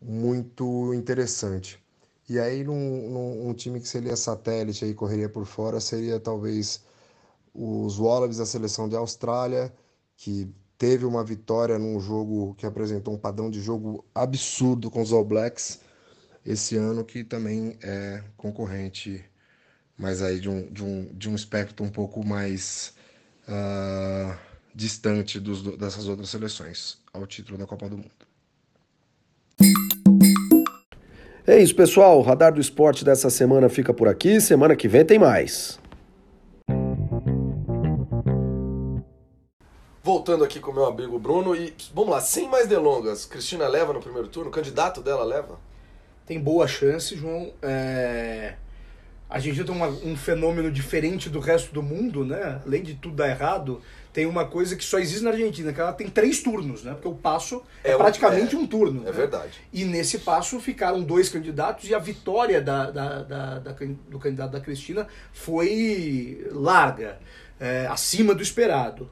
muito 0.01 0.93
interessante. 0.93 1.83
E 2.29 2.39
aí, 2.39 2.63
num, 2.63 3.09
num 3.09 3.49
um 3.49 3.53
time 3.53 3.81
que 3.81 3.87
seria 3.87 4.15
satélite 4.15 4.85
e 4.85 4.93
correria 4.93 5.27
por 5.27 5.45
fora, 5.45 5.81
seria 5.81 6.21
talvez 6.21 6.81
os 7.53 7.99
Wallabies 7.99 8.37
da 8.37 8.45
seleção 8.45 8.87
de 8.87 8.95
Austrália, 8.95 9.73
que 10.15 10.49
teve 10.77 11.05
uma 11.05 11.23
vitória 11.23 11.77
num 11.77 11.99
jogo 11.99 12.55
que 12.55 12.65
apresentou 12.65 13.13
um 13.13 13.17
padrão 13.17 13.49
de 13.49 13.59
jogo 13.59 14.05
absurdo 14.15 14.89
com 14.89 15.01
os 15.01 15.11
All 15.11 15.25
Blacks 15.25 15.85
esse 16.47 16.77
ano, 16.77 17.03
que 17.03 17.23
também 17.25 17.77
é 17.83 18.23
concorrente, 18.37 19.23
mas 19.97 20.21
aí 20.21 20.39
de 20.39 20.49
um, 20.49 20.65
de 20.71 20.83
um, 20.83 21.09
de 21.13 21.29
um 21.29 21.35
espectro 21.35 21.85
um 21.85 21.89
pouco 21.89 22.25
mais 22.25 22.93
uh, 23.47 24.33
distante 24.73 25.39
dos, 25.39 25.61
dessas 25.77 26.07
outras 26.07 26.29
seleções 26.29 26.99
ao 27.13 27.27
título 27.27 27.57
da 27.57 27.65
Copa 27.65 27.89
do 27.89 27.97
Mundo. 27.97 28.11
É 31.45 31.59
isso, 31.59 31.75
pessoal. 31.75 32.19
O 32.19 32.21
Radar 32.21 32.53
do 32.53 32.61
Esporte 32.61 33.03
dessa 33.03 33.29
semana 33.29 33.69
fica 33.69 33.93
por 33.93 34.07
aqui. 34.07 34.39
Semana 34.39 34.75
que 34.75 34.87
vem 34.87 35.05
tem 35.05 35.19
mais. 35.19 35.79
voltando 40.07 40.45
aqui 40.45 40.59
com 40.59 40.71
o 40.71 40.73
meu 40.73 40.85
amigo 40.85 41.19
Bruno 41.19 41.53
e 41.53 41.75
vamos 41.93 42.11
lá, 42.11 42.21
sem 42.21 42.47
mais 42.47 42.65
delongas, 42.65 43.25
Cristina 43.25 43.67
leva 43.67 43.91
no 43.91 43.99
primeiro 43.99 44.29
turno, 44.29 44.49
o 44.49 44.53
candidato 44.53 45.01
dela 45.01 45.23
leva? 45.23 45.59
Tem 46.27 46.39
boa 46.39 46.67
chance, 46.67 47.15
João. 47.15 47.53
É... 47.61 48.55
A 49.29 49.35
Argentina 49.35 49.65
tem 49.65 49.75
uma, 49.75 49.87
um 49.87 50.15
fenômeno 50.15 50.71
diferente 50.71 51.29
do 51.29 51.39
resto 51.39 51.73
do 51.73 51.81
mundo, 51.81 52.25
né? 52.25 52.61
Além 52.65 52.83
de 52.83 52.95
tudo 52.95 53.15
dar 53.15 53.29
errado, 53.29 53.81
tem 54.13 54.25
uma 54.25 54.45
coisa 54.45 54.75
que 54.75 54.83
só 54.83 54.99
existe 54.99 55.23
na 55.23 55.31
Argentina, 55.31 55.73
que 55.73 55.81
ela 55.81 55.91
tem 55.91 56.09
três 56.09 56.41
turnos, 56.41 56.83
né? 56.83 56.93
Porque 56.93 57.07
o 57.07 57.13
passo 57.13 57.61
é, 57.83 57.91
é 57.91 57.97
praticamente 57.97 58.55
um, 58.55 58.59
é, 58.59 58.63
um 58.63 58.67
turno. 58.67 59.01
É 59.01 59.05
né? 59.05 59.11
verdade. 59.11 59.59
E 59.71 59.83
nesse 59.83 60.19
passo 60.19 60.59
ficaram 60.59 61.01
dois 61.01 61.29
candidatos 61.29 61.89
e 61.89 61.95
a 61.95 61.99
vitória 61.99 62.61
da, 62.61 62.89
da, 62.89 63.21
da, 63.23 63.59
da 63.59 63.75
do 64.09 64.19
candidato 64.19 64.51
da 64.51 64.61
Cristina 64.61 65.07
foi 65.33 66.47
larga, 66.51 67.19
é, 67.59 67.85
acima 67.87 68.33
do 68.33 68.43
esperado. 68.43 69.09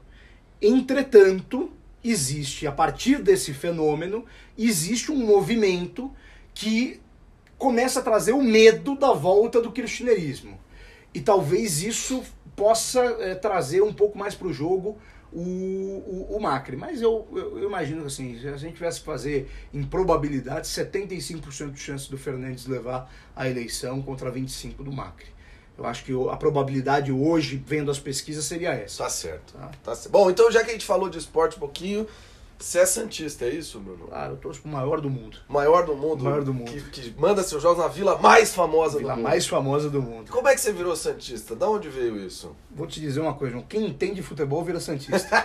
Entretanto, 0.60 1.70
existe, 2.02 2.66
a 2.66 2.72
partir 2.72 3.22
desse 3.22 3.52
fenômeno, 3.52 4.24
existe 4.56 5.12
um 5.12 5.26
movimento 5.26 6.10
que 6.54 7.00
começa 7.58 8.00
a 8.00 8.02
trazer 8.02 8.32
o 8.32 8.42
medo 8.42 8.96
da 8.96 9.12
volta 9.12 9.60
do 9.60 9.72
kirchnerismo. 9.72 10.58
E 11.14 11.20
talvez 11.20 11.82
isso 11.82 12.22
possa 12.54 13.00
é, 13.00 13.34
trazer 13.34 13.82
um 13.82 13.92
pouco 13.92 14.18
mais 14.18 14.34
para 14.34 14.48
o 14.48 14.52
jogo 14.52 14.98
o, 15.32 16.26
o, 16.30 16.40
Macri. 16.40 16.76
Mas 16.76 17.02
eu, 17.02 17.26
eu, 17.32 17.58
eu, 17.58 17.68
imagino 17.68 18.00
que 18.00 18.06
assim, 18.06 18.38
se 18.38 18.48
a 18.48 18.56
gente 18.56 18.74
tivesse 18.74 19.00
que 19.00 19.06
fazer 19.06 19.50
em 19.72 19.82
probabilidade, 19.82 20.66
75% 20.66 21.72
de 21.72 21.80
chance 21.80 22.10
do 22.10 22.16
Fernandes 22.16 22.66
levar 22.66 23.12
a 23.34 23.48
eleição 23.48 24.00
contra 24.02 24.32
25% 24.32 24.76
do 24.76 24.92
Macri. 24.92 25.36
Eu 25.76 25.84
acho 25.84 26.04
que 26.04 26.12
a 26.30 26.36
probabilidade 26.36 27.12
hoje, 27.12 27.62
vendo 27.66 27.90
as 27.90 27.98
pesquisas, 27.98 28.46
seria 28.46 28.70
essa. 28.70 29.04
Tá 29.04 29.10
certo. 29.10 29.52
Tá? 29.52 29.70
Tá 29.84 29.94
certo. 29.94 30.10
Bom, 30.10 30.30
então 30.30 30.50
já 30.50 30.64
que 30.64 30.70
a 30.70 30.72
gente 30.72 30.86
falou 30.86 31.10
de 31.10 31.18
esporte 31.18 31.56
um 31.56 31.60
pouquinho, 31.60 32.06
você 32.58 32.80
é 32.80 32.86
Santista, 32.86 33.44
é 33.44 33.50
isso, 33.50 33.78
Bruno? 33.78 34.06
Claro, 34.06 34.32
eu 34.32 34.36
torço 34.38 34.62
pro 34.62 34.70
maior 34.70 35.00
do 35.00 35.10
mundo. 35.10 35.38
Maior 35.48 35.84
do 35.84 35.94
mundo? 35.94 36.24
Maior 36.24 36.42
do 36.42 36.54
mundo. 36.54 36.70
Que, 36.70 36.80
que 36.82 37.14
manda 37.20 37.42
seus 37.42 37.62
jogos 37.62 37.78
na 37.78 37.88
vila 37.88 38.18
mais 38.18 38.54
famosa 38.54 38.98
vila 38.98 39.12
do 39.12 39.16
mundo. 39.16 39.24
mais 39.24 39.46
famosa 39.46 39.90
do 39.90 40.02
mundo. 40.02 40.30
Como 40.30 40.48
é 40.48 40.54
que 40.54 40.60
você 40.60 40.72
virou 40.72 40.96
Santista? 40.96 41.54
Da 41.54 41.68
onde 41.68 41.88
veio 41.88 42.18
isso? 42.18 42.56
Vou 42.70 42.86
te 42.86 43.00
dizer 43.00 43.20
uma 43.20 43.34
coisa, 43.34 43.52
João. 43.52 43.64
Quem 43.68 43.86
entende 43.86 44.22
futebol 44.22 44.64
vira 44.64 44.80
Santista. 44.80 45.44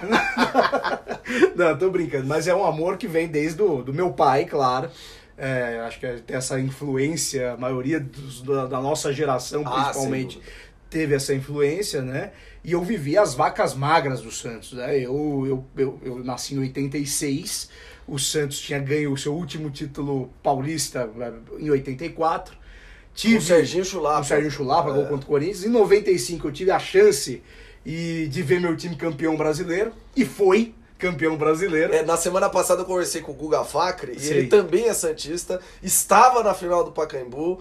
Não, 1.56 1.78
tô 1.78 1.90
brincando. 1.90 2.28
Mas 2.28 2.48
é 2.48 2.56
um 2.56 2.66
amor 2.66 2.98
que 2.98 3.08
vem 3.08 3.28
desde 3.28 3.62
o 3.62 3.82
do 3.82 3.94
meu 3.94 4.14
pai, 4.14 4.46
claro. 4.46 4.90
É, 5.38 5.80
acho 5.88 6.00
que 6.00 6.08
tem 6.22 6.38
essa 6.38 6.60
influência, 6.60 7.54
a 7.54 7.58
maioria 7.58 8.00
dos, 8.00 8.44
da, 8.44 8.68
da, 8.68 8.80
nossa 8.80 9.12
geração, 9.12 9.64
ah, 9.66 9.72
principalmente, 9.72 10.40
ah, 10.40 10.71
teve 10.92 11.16
essa 11.16 11.34
influência, 11.34 12.02
né? 12.02 12.34
E 12.64 12.74
eu 12.74 12.84
vivi 12.84 13.18
as 13.18 13.34
vacas 13.34 13.74
magras 13.74 14.22
do 14.22 14.30
Santos, 14.30 14.74
né? 14.74 15.00
Eu, 15.00 15.46
eu, 15.48 15.66
eu, 15.78 16.00
eu 16.04 16.24
nasci 16.24 16.54
em 16.54 16.60
86, 16.60 17.70
o 18.06 18.20
Santos 18.20 18.60
tinha 18.60 18.78
ganho 18.78 19.14
o 19.14 19.18
seu 19.18 19.34
último 19.34 19.72
título 19.72 20.30
paulista 20.44 21.08
né, 21.08 21.32
em 21.58 21.70
84. 21.72 22.60
Tive, 23.16 23.38
o 23.38 23.42
Serginho 23.42 23.86
Chulapa. 23.86 24.22
O 24.22 24.24
Serginho 24.26 24.52
Chulapa, 24.52 24.90
é. 24.90 24.94
gol 24.94 25.06
contra 25.06 25.26
o 25.26 25.28
Corinthians. 25.28 25.64
Em 25.64 25.70
95 25.70 26.48
eu 26.48 26.52
tive 26.52 26.72
a 26.72 26.80
chance 26.80 27.42
e, 27.86 28.28
de 28.30 28.42
ver 28.42 28.60
meu 28.60 28.76
time 28.76 28.96
campeão 28.96 29.36
brasileiro, 29.36 29.94
e 30.16 30.26
foi 30.26 30.76
campeão 31.00 31.36
brasileiro. 31.36 31.94
É, 31.94 32.04
na 32.04 32.18
semana 32.18 32.50
passada 32.50 32.82
eu 32.82 32.86
conversei 32.86 33.22
com 33.22 33.32
o 33.32 33.36
Guga 33.36 33.64
Facre, 33.64 34.16
e 34.20 34.28
ele 34.28 34.48
também 34.48 34.88
é 34.88 34.94
Santista, 34.94 35.60
estava 35.82 36.44
na 36.44 36.54
final 36.54 36.84
do 36.84 36.92
Pacaembu, 36.92 37.60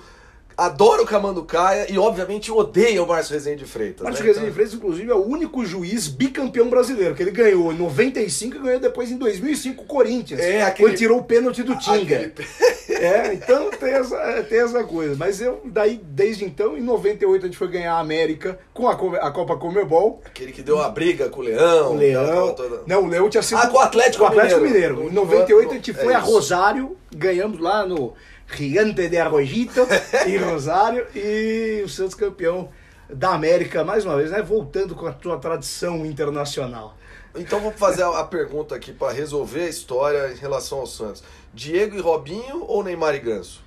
adora 0.61 1.03
o 1.03 1.07
Camanducaia 1.07 1.91
e, 1.91 1.99
obviamente, 1.99 2.53
odeia 2.53 3.03
o 3.03 3.07
Márcio 3.07 3.33
Rezende 3.33 3.65
de 3.65 3.71
Freitas. 3.71 4.03
Márcio 4.03 4.23
né? 4.23 4.29
Rezende 4.29 4.49
de 4.49 4.53
Freitas, 4.53 4.75
inclusive, 4.75 5.11
é 5.11 5.15
o 5.15 5.27
único 5.27 5.65
juiz 5.65 6.07
bicampeão 6.07 6.69
brasileiro, 6.69 7.15
que 7.15 7.23
ele 7.23 7.31
ganhou 7.31 7.73
em 7.73 7.79
95 7.79 8.57
e 8.57 8.59
ganhou 8.59 8.81
depois 8.81 9.11
em 9.11 9.17
2005 9.17 9.83
o 9.83 9.87
Corinthians. 9.87 10.39
É, 10.41 10.63
aquele... 10.63 10.91
Quando 10.91 10.99
tirou 10.99 11.19
o 11.19 11.25
pênalti 11.25 11.63
do 11.63 11.77
Tinga. 11.79 12.17
Aquele... 12.17 12.35
é, 12.93 13.33
então 13.33 13.71
tem 13.71 13.91
essa, 13.91 14.43
tem 14.49 14.59
essa 14.59 14.85
coisa. 14.85 15.17
Mas 15.17 15.41
eu, 15.41 15.63
daí, 15.65 15.99
desde 16.03 16.45
então, 16.45 16.77
em 16.77 16.83
98 16.83 17.43
a 17.43 17.49
gente 17.49 17.59
foi 17.59 17.69
ganhar 17.69 17.95
a 17.95 17.99
América 18.01 18.59
com 18.75 18.87
a, 18.87 18.93
a 18.93 19.31
Copa 19.31 19.57
Comebol. 19.57 20.21
Aquele 20.27 20.53
que 20.53 20.63
deu 20.63 20.79
a 20.83 20.91
briga 20.91 21.31
com 21.31 21.41
o 21.41 21.45
Leão. 21.45 21.93
O 21.93 21.97
Leão. 21.97 22.55
Toda... 22.55 22.83
Não, 22.87 23.05
o 23.05 23.07
Leão 23.07 23.31
tinha 23.31 23.43
sido... 23.43 23.59
Ah, 23.59 23.67
com 23.67 23.79
o 23.79 23.81
Atlético, 23.81 24.19
com 24.19 24.25
o 24.25 24.27
Atlético 24.27 24.61
Mineiro. 24.61 24.97
Mineiro. 24.97 25.13
Em 25.13 25.15
98 25.15 25.71
a 25.71 25.75
gente 25.75 25.95
foi 25.95 26.13
é 26.13 26.17
a 26.17 26.19
Rosário, 26.19 26.97
ganhamos 27.15 27.61
lá 27.61 27.87
no 27.87 28.13
Gigante 28.55 29.09
de 29.09 29.17
Arrojito 29.17 29.87
e 30.27 30.37
Rosário 30.39 31.07
e 31.15 31.83
o 31.85 31.89
Santos 31.89 32.15
campeão 32.15 32.69
da 33.09 33.31
América 33.35 33.85
mais 33.85 34.05
uma 34.05 34.17
vez, 34.17 34.31
né? 34.31 34.43
Voltando 34.43 34.95
com 34.95 35.07
a 35.07 35.15
sua 35.21 35.39
tradição 35.39 36.05
internacional. 36.05 36.97
Então 37.35 37.61
vou 37.61 37.73
fazer 37.73 38.03
a 38.03 38.25
pergunta 38.25 38.75
aqui 38.75 38.93
para 38.93 39.13
resolver 39.13 39.63
a 39.63 39.69
história 39.69 40.33
em 40.33 40.37
relação 40.37 40.81
ao 40.81 40.87
Santos. 40.87 41.23
Diego 41.55 41.97
e 41.97 42.01
Robinho 42.01 42.65
ou 42.67 42.83
Neymar 42.83 43.15
e 43.15 43.21
Ganso? 43.21 43.63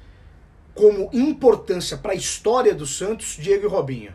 Como 0.76 1.10
importância 1.14 1.98
para 1.98 2.12
a 2.12 2.16
história 2.16 2.74
do 2.74 2.86
Santos, 2.86 3.38
Diego 3.40 3.66
e 3.66 3.70
Robinho. 3.70 4.14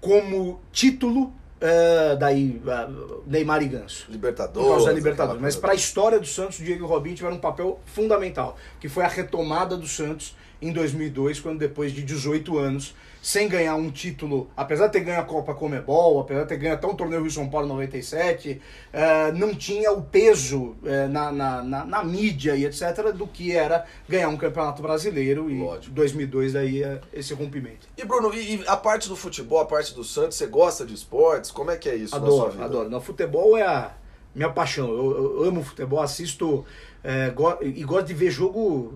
Como 0.00 0.60
título, 0.72 1.32
Uh, 1.56 2.16
daí 2.18 2.60
uh, 2.64 3.22
Neymar 3.26 3.62
e 3.62 3.68
Ganso. 3.68 4.06
Libertadores. 4.10 4.66
Por 4.66 4.74
causa 4.74 4.86
da 4.86 4.92
Libertadores. 4.92 5.40
Mas 5.40 5.56
para 5.56 5.72
a 5.72 5.74
história 5.74 6.20
do 6.20 6.26
Santos, 6.26 6.58
Diego 6.58 6.84
e 6.84 6.86
Robinho 6.86 7.16
tiveram 7.16 7.36
um 7.36 7.40
papel 7.40 7.80
fundamental, 7.86 8.58
que 8.78 8.88
foi 8.88 9.04
a 9.04 9.08
retomada 9.08 9.76
do 9.76 9.86
Santos 9.86 10.36
em 10.60 10.70
2002, 10.70 11.40
quando 11.40 11.58
depois 11.58 11.92
de 11.92 12.02
18 12.02 12.58
anos 12.58 12.94
sem 13.26 13.48
ganhar 13.48 13.74
um 13.74 13.90
título, 13.90 14.48
apesar 14.56 14.86
de 14.86 14.92
ter 14.92 15.00
ganho 15.00 15.18
a 15.18 15.24
Copa 15.24 15.52
Comebol, 15.52 16.20
apesar 16.20 16.42
de 16.42 16.48
ter 16.48 16.58
ganho 16.58 16.74
até 16.74 16.86
um 16.86 16.94
torneio 16.94 17.22
Rio 17.22 17.30
São 17.32 17.48
Paulo 17.48 17.66
em 17.66 17.70
97, 17.70 18.52
uh, 18.52 18.60
eh, 18.92 19.32
não 19.32 19.52
tinha 19.52 19.90
o 19.90 20.00
peso 20.00 20.76
uh, 20.84 21.08
na, 21.10 21.32
na, 21.32 21.60
na, 21.60 21.84
na, 21.84 22.04
mídia 22.04 22.54
e 22.54 22.64
etc. 22.64 23.12
do 23.12 23.26
que 23.26 23.50
era 23.50 23.84
ganhar 24.08 24.28
um 24.28 24.36
campeonato 24.36 24.80
brasileiro 24.80 25.50
e 25.50 25.58
Lógico. 25.58 25.92
2002 25.92 26.52
daí 26.52 26.84
é 26.84 27.00
esse 27.12 27.34
rompimento. 27.34 27.88
E 27.98 28.04
Bruno, 28.04 28.32
e, 28.32 28.58
e, 28.58 28.64
a 28.64 28.76
parte 28.76 29.08
do 29.08 29.16
futebol, 29.16 29.58
a 29.58 29.66
parte 29.66 29.92
do 29.92 30.04
Santos, 30.04 30.36
você 30.36 30.46
gosta 30.46 30.86
de 30.86 30.94
esportes? 30.94 31.50
Como 31.50 31.72
é 31.72 31.76
que 31.76 31.88
é 31.88 31.96
isso 31.96 32.14
adoro? 32.14 32.62
Adoro, 32.62 32.88
no 32.88 33.00
futebol 33.00 33.56
é 33.56 33.62
a 33.62 33.90
minha 34.36 34.50
paixão. 34.50 34.86
Eu, 34.86 35.40
eu 35.40 35.48
amo 35.48 35.64
futebol, 35.64 36.00
assisto 36.00 36.64
é, 37.06 37.30
go 37.30 37.56
e 37.62 37.84
gosto 37.84 38.08
de 38.08 38.14
ver 38.14 38.32
jogo 38.32 38.92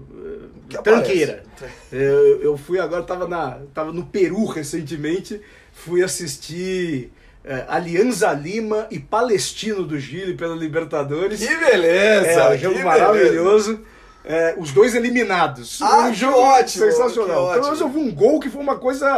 tranqueira. 0.78 1.42
Eu, 1.92 2.42
eu, 2.42 2.56
fui 2.56 2.78
agora, 2.78 3.02
tava, 3.02 3.28
na, 3.28 3.59
tava 3.74 3.92
no 3.92 4.06
Peru 4.06 4.46
recentemente, 4.46 5.40
fui 5.72 6.02
assistir 6.02 7.12
é, 7.44 7.64
Alianza 7.68 8.33
Lima 8.33 8.87
e 8.90 8.98
Palestino 8.98 9.83
do 9.85 10.00
Chile 10.00 10.35
pela 10.35 10.54
Libertadores. 10.54 11.40
Que 11.40 11.56
beleza! 11.56 12.28
É, 12.28 12.54
um 12.54 12.59
jogo 12.59 12.78
maravilhoso. 12.85 13.72
Beleza. 13.74 14.00
É, 14.22 14.54
os 14.59 14.70
dois 14.70 14.94
eliminados. 14.94 15.80
Ah, 15.80 16.09
um 16.09 16.14
jogo 16.14 16.38
ótimo, 16.38 16.85
sensacional. 16.85 17.52
Pelo 17.52 17.64
menos 17.64 17.80
eu 17.80 17.88
vi 17.88 17.98
um 17.98 18.14
gol 18.14 18.38
que 18.38 18.50
foi 18.50 18.61
uma 18.61 18.76
coisa 18.76 19.09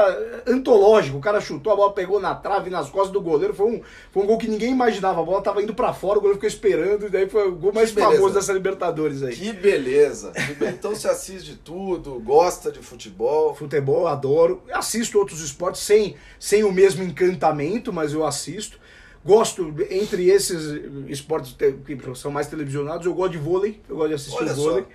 antológica. 0.47 1.17
O 1.17 1.21
cara 1.21 1.41
chutou, 1.41 1.73
a 1.73 1.77
bola 1.77 1.93
pegou 1.93 2.21
na 2.21 2.35
trave, 2.35 2.71
nas 2.71 2.89
costas 2.89 3.13
do 3.13 3.21
goleiro. 3.21 3.53
Foi 3.53 3.67
um, 3.67 3.83
foi 4.13 4.23
um 4.23 4.27
gol 4.27 4.39
que 4.39 4.47
ninguém 4.49 4.71
imaginava. 4.71 5.21
A 5.21 5.25
bola 5.25 5.43
tava 5.43 5.61
indo 5.61 5.75
para 5.75 5.93
fora, 5.93 6.19
o 6.19 6.23
goleiro 6.23 6.41
ficou 6.41 6.49
esperando. 6.49 7.07
E 7.07 7.11
daí 7.11 7.29
foi 7.29 7.49
o 7.49 7.57
gol 7.57 7.73
mais 7.73 7.91
famoso 7.91 8.35
dessa 8.35 8.53
Libertadores 8.53 9.23
aí. 9.23 9.35
Que 9.35 9.53
beleza. 9.53 10.33
Então 10.61 10.95
você 10.95 11.09
assiste 11.09 11.57
tudo, 11.57 12.21
gosta 12.21 12.71
de 12.71 12.79
futebol. 12.79 13.55
Futebol, 13.55 14.07
adoro. 14.07 14.63
Assisto 14.73 15.19
outros 15.19 15.41
esportes 15.43 15.83
sem, 15.83 16.17
sem 16.39 16.63
o 16.63 16.71
mesmo 16.71 17.03
encantamento, 17.03 17.93
mas 17.93 18.13
eu 18.13 18.25
assisto. 18.25 18.82
Gosto, 19.25 19.75
entre 19.89 20.29
esses 20.29 20.81
esportes 21.09 21.55
que 21.87 21.99
são 22.17 22.31
mais 22.31 22.49
televisionados, 22.49 23.07
eu 23.07 23.15
gosto 23.15 23.33
de 23.33 23.39
vôlei, 23.39 23.81
eu 23.89 23.97
gosto 23.97 24.09
de 24.09 24.15
assistir 24.15 24.43
Olha 24.43 24.55
vôlei. 24.55 24.87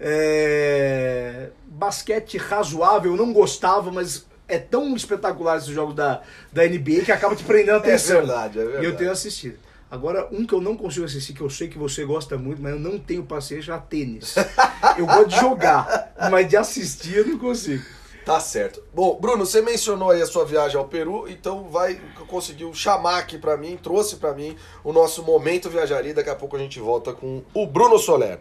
É... 0.00 1.50
Basquete 1.66 2.38
razoável, 2.38 3.12
eu 3.12 3.16
não 3.16 3.32
gostava, 3.32 3.92
mas 3.92 4.26
é 4.48 4.58
tão 4.58 4.96
espetacular 4.96 5.58
esses 5.58 5.68
jogos 5.68 5.94
da, 5.94 6.22
da 6.52 6.66
NBA 6.66 7.02
que 7.04 7.12
acaba 7.12 7.36
te 7.36 7.44
prendendo 7.44 7.76
a 7.76 7.76
é 7.86 7.90
atenção. 7.90 8.16
É 8.16 8.20
verdade, 8.20 8.58
é 8.58 8.64
verdade. 8.64 8.86
E 8.86 8.88
eu 8.88 8.96
tenho 8.96 9.10
assistido. 9.10 9.58
Agora, 9.90 10.28
um 10.32 10.46
que 10.46 10.52
eu 10.52 10.60
não 10.60 10.76
consigo 10.76 11.04
assistir, 11.04 11.34
que 11.34 11.40
eu 11.40 11.50
sei 11.50 11.68
que 11.68 11.78
você 11.78 12.04
gosta 12.04 12.36
muito, 12.36 12.60
mas 12.60 12.72
eu 12.72 12.80
não 12.80 12.98
tenho 12.98 13.22
paciência, 13.22 13.72
é 13.72 13.78
tênis. 13.78 14.34
eu 14.98 15.06
gosto 15.06 15.28
de 15.28 15.36
jogar, 15.36 16.12
mas 16.30 16.48
de 16.48 16.56
assistir 16.56 17.16
eu 17.18 17.26
não 17.26 17.38
consigo. 17.38 17.84
Tá 18.24 18.40
certo. 18.40 18.82
Bom, 18.94 19.18
Bruno, 19.20 19.44
você 19.44 19.60
mencionou 19.60 20.10
aí 20.10 20.22
a 20.22 20.26
sua 20.26 20.46
viagem 20.46 20.78
ao 20.78 20.86
Peru, 20.86 21.28
então 21.28 21.68
vai 21.68 22.00
conseguiu 22.26 22.72
chamar 22.72 23.18
aqui 23.18 23.36
para 23.36 23.54
mim, 23.54 23.76
trouxe 23.76 24.16
para 24.16 24.32
mim 24.32 24.56
o 24.82 24.94
nosso 24.94 25.22
momento 25.22 25.68
viajaria. 25.68 26.14
Daqui 26.14 26.30
a 26.30 26.34
pouco 26.34 26.56
a 26.56 26.58
gente 26.58 26.80
volta 26.80 27.12
com 27.12 27.42
o 27.52 27.66
Bruno 27.66 27.98
Soler. 27.98 28.40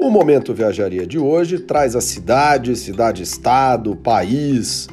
O 0.00 0.10
momento 0.10 0.52
viajaria 0.52 1.06
de 1.06 1.16
hoje 1.16 1.60
traz 1.60 1.94
a 1.94 2.00
cidade, 2.00 2.74
cidade-estado, 2.74 3.94
país. 3.94 4.88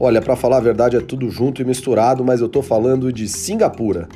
Olha, 0.00 0.20
para 0.20 0.34
falar 0.34 0.56
a 0.56 0.60
verdade 0.60 0.96
é 0.96 1.00
tudo 1.00 1.30
junto 1.30 1.62
e 1.62 1.64
misturado, 1.64 2.24
mas 2.24 2.40
eu 2.40 2.48
tô 2.48 2.60
falando 2.60 3.12
de 3.12 3.28
Singapura. 3.28 4.08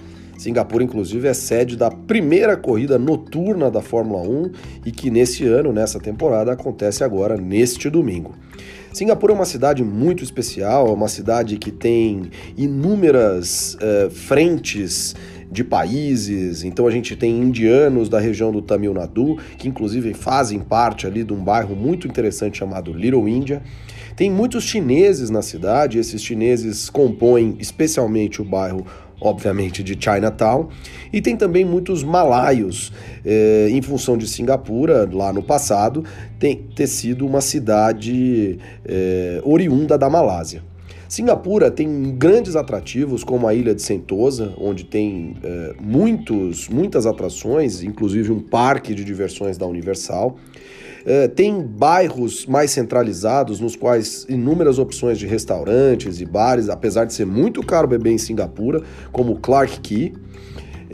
Singapura, 0.42 0.82
inclusive, 0.82 1.28
é 1.28 1.34
sede 1.34 1.76
da 1.76 1.88
primeira 1.88 2.56
corrida 2.56 2.98
noturna 2.98 3.70
da 3.70 3.80
Fórmula 3.80 4.28
1 4.28 4.50
e 4.84 4.90
que 4.90 5.08
nesse 5.08 5.46
ano, 5.46 5.72
nessa 5.72 6.00
temporada, 6.00 6.52
acontece 6.52 7.04
agora 7.04 7.36
neste 7.36 7.88
domingo. 7.88 8.34
Singapura 8.92 9.32
é 9.32 9.36
uma 9.36 9.44
cidade 9.44 9.84
muito 9.84 10.24
especial, 10.24 10.88
é 10.88 10.90
uma 10.90 11.06
cidade 11.06 11.56
que 11.56 11.70
tem 11.70 12.30
inúmeras 12.56 13.76
uh, 13.76 14.10
frentes 14.10 15.14
de 15.48 15.62
países. 15.62 16.64
Então 16.64 16.88
a 16.88 16.90
gente 16.90 17.14
tem 17.14 17.38
indianos 17.38 18.08
da 18.08 18.18
região 18.18 18.50
do 18.50 18.60
Tamil 18.60 18.92
Nadu, 18.92 19.38
que 19.56 19.68
inclusive 19.68 20.12
fazem 20.12 20.58
parte 20.58 21.06
ali 21.06 21.22
de 21.22 21.32
um 21.32 21.42
bairro 21.42 21.76
muito 21.76 22.08
interessante 22.08 22.58
chamado 22.58 22.92
Little 22.92 23.28
India. 23.28 23.62
Tem 24.16 24.30
muitos 24.30 24.64
chineses 24.64 25.30
na 25.30 25.40
cidade, 25.40 25.98
esses 25.98 26.22
chineses 26.22 26.90
compõem 26.90 27.56
especialmente 27.58 28.42
o 28.42 28.44
bairro 28.44 28.84
obviamente, 29.22 29.82
de 29.82 29.96
Chinatown, 29.98 30.68
e 31.12 31.20
tem 31.20 31.36
também 31.36 31.64
muitos 31.64 32.02
malaios, 32.02 32.92
eh, 33.24 33.68
em 33.70 33.80
função 33.80 34.16
de 34.16 34.26
Singapura, 34.26 35.08
lá 35.10 35.32
no 35.32 35.42
passado, 35.42 36.04
tem, 36.38 36.56
ter 36.56 36.88
sido 36.88 37.26
uma 37.26 37.40
cidade 37.40 38.58
eh, 38.84 39.40
oriunda 39.44 39.96
da 39.96 40.10
Malásia. 40.10 40.62
Singapura 41.08 41.70
tem 41.70 42.16
grandes 42.16 42.56
atrativos, 42.56 43.22
como 43.22 43.46
a 43.46 43.54
ilha 43.54 43.74
de 43.74 43.82
Sentosa, 43.82 44.54
onde 44.58 44.84
tem 44.84 45.36
eh, 45.42 45.74
muitos, 45.78 46.70
muitas 46.70 47.04
atrações, 47.04 47.82
inclusive 47.82 48.32
um 48.32 48.40
parque 48.40 48.94
de 48.94 49.04
diversões 49.04 49.58
da 49.58 49.66
Universal. 49.66 50.36
É, 51.04 51.28
tem 51.28 51.60
bairros 51.60 52.46
mais 52.46 52.70
centralizados, 52.70 53.60
nos 53.60 53.76
quais 53.76 54.26
inúmeras 54.28 54.78
opções 54.78 55.18
de 55.18 55.26
restaurantes 55.26 56.20
e 56.20 56.24
bares, 56.24 56.68
apesar 56.68 57.04
de 57.04 57.14
ser 57.14 57.26
muito 57.26 57.62
caro 57.62 57.88
beber 57.88 58.12
em 58.12 58.18
Singapura, 58.18 58.82
como 59.10 59.38
Clark 59.38 59.80
Key. 59.80 60.12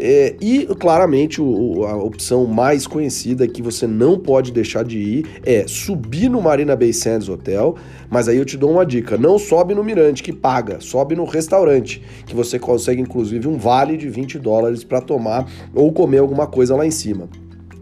É, 0.01 0.37
e 0.41 0.65
claramente 0.79 1.43
o, 1.43 1.85
a 1.85 1.97
opção 1.97 2.47
mais 2.47 2.87
conhecida 2.87 3.49
que 3.49 3.61
você 3.61 3.85
não 3.85 4.17
pode 4.17 4.53
deixar 4.53 4.85
de 4.85 4.97
ir 4.97 5.27
é 5.45 5.67
subir 5.67 6.31
no 6.31 6.41
Marina 6.41 6.77
Bay 6.77 6.93
Sands 6.93 7.29
Hotel, 7.29 7.75
mas 8.09 8.29
aí 8.29 8.37
eu 8.37 8.45
te 8.45 8.57
dou 8.57 8.71
uma 8.71 8.87
dica: 8.87 9.19
não 9.19 9.41
sobe 9.41 9.75
no 9.75 9.83
Mirante 9.83 10.23
que 10.23 10.33
paga, 10.33 10.81
sobe 10.81 11.17
no 11.17 11.25
restaurante, 11.25 12.01
que 12.25 12.35
você 12.35 12.61
consegue 12.61 13.03
inclusive 13.03 13.49
um 13.49 13.59
vale 13.59 13.97
de 13.97 14.09
20 14.09 14.39
dólares 14.39 14.85
para 14.85 15.01
tomar 15.01 15.51
ou 15.75 15.93
comer 15.93 16.19
alguma 16.19 16.47
coisa 16.47 16.77
lá 16.77 16.87
em 16.87 16.93
cima. 16.93 17.29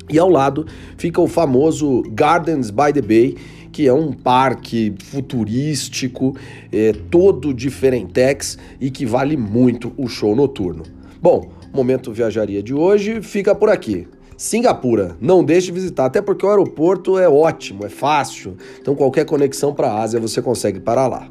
E 0.09 0.19
ao 0.19 0.29
lado 0.29 0.67
fica 0.97 1.21
o 1.21 1.27
famoso 1.27 2.03
Gardens 2.11 2.71
by 2.71 2.93
the 2.93 3.03
Bay, 3.03 3.37
que 3.73 3.87
é 3.87 3.93
um 3.93 4.13
parque 4.13 4.95
futurístico, 5.05 6.37
é, 6.73 6.93
todo 7.11 7.53
diferentex 7.53 8.57
e 8.81 8.91
que 8.91 9.05
vale 9.05 9.37
muito 9.37 9.93
o 9.97 10.09
show 10.09 10.35
noturno. 10.35 10.85
Bom, 11.21 11.51
Momento 11.73 12.13
Viajaria 12.13 12.63
de 12.63 12.73
hoje 12.73 13.21
fica 13.21 13.55
por 13.55 13.69
aqui. 13.69 14.09
Singapura, 14.37 15.17
não 15.21 15.43
deixe 15.43 15.67
de 15.67 15.73
visitar, 15.73 16.07
até 16.07 16.21
porque 16.21 16.45
o 16.45 16.49
aeroporto 16.49 17.19
é 17.19 17.29
ótimo, 17.29 17.85
é 17.85 17.89
fácil. 17.89 18.57
Então 18.81 18.95
qualquer 18.95 19.25
conexão 19.25 19.75
para 19.75 19.89
a 19.89 20.03
Ásia 20.03 20.21
você 20.21 20.41
consegue 20.41 20.79
parar 20.79 21.07
lá. 21.07 21.29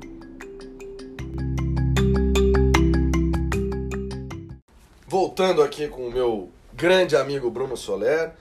Voltando 5.07 5.61
aqui 5.61 5.87
com 5.87 6.07
o 6.07 6.11
meu 6.11 6.49
grande 6.75 7.15
amigo 7.15 7.49
Bruno 7.49 7.77
Soler. 7.77 8.33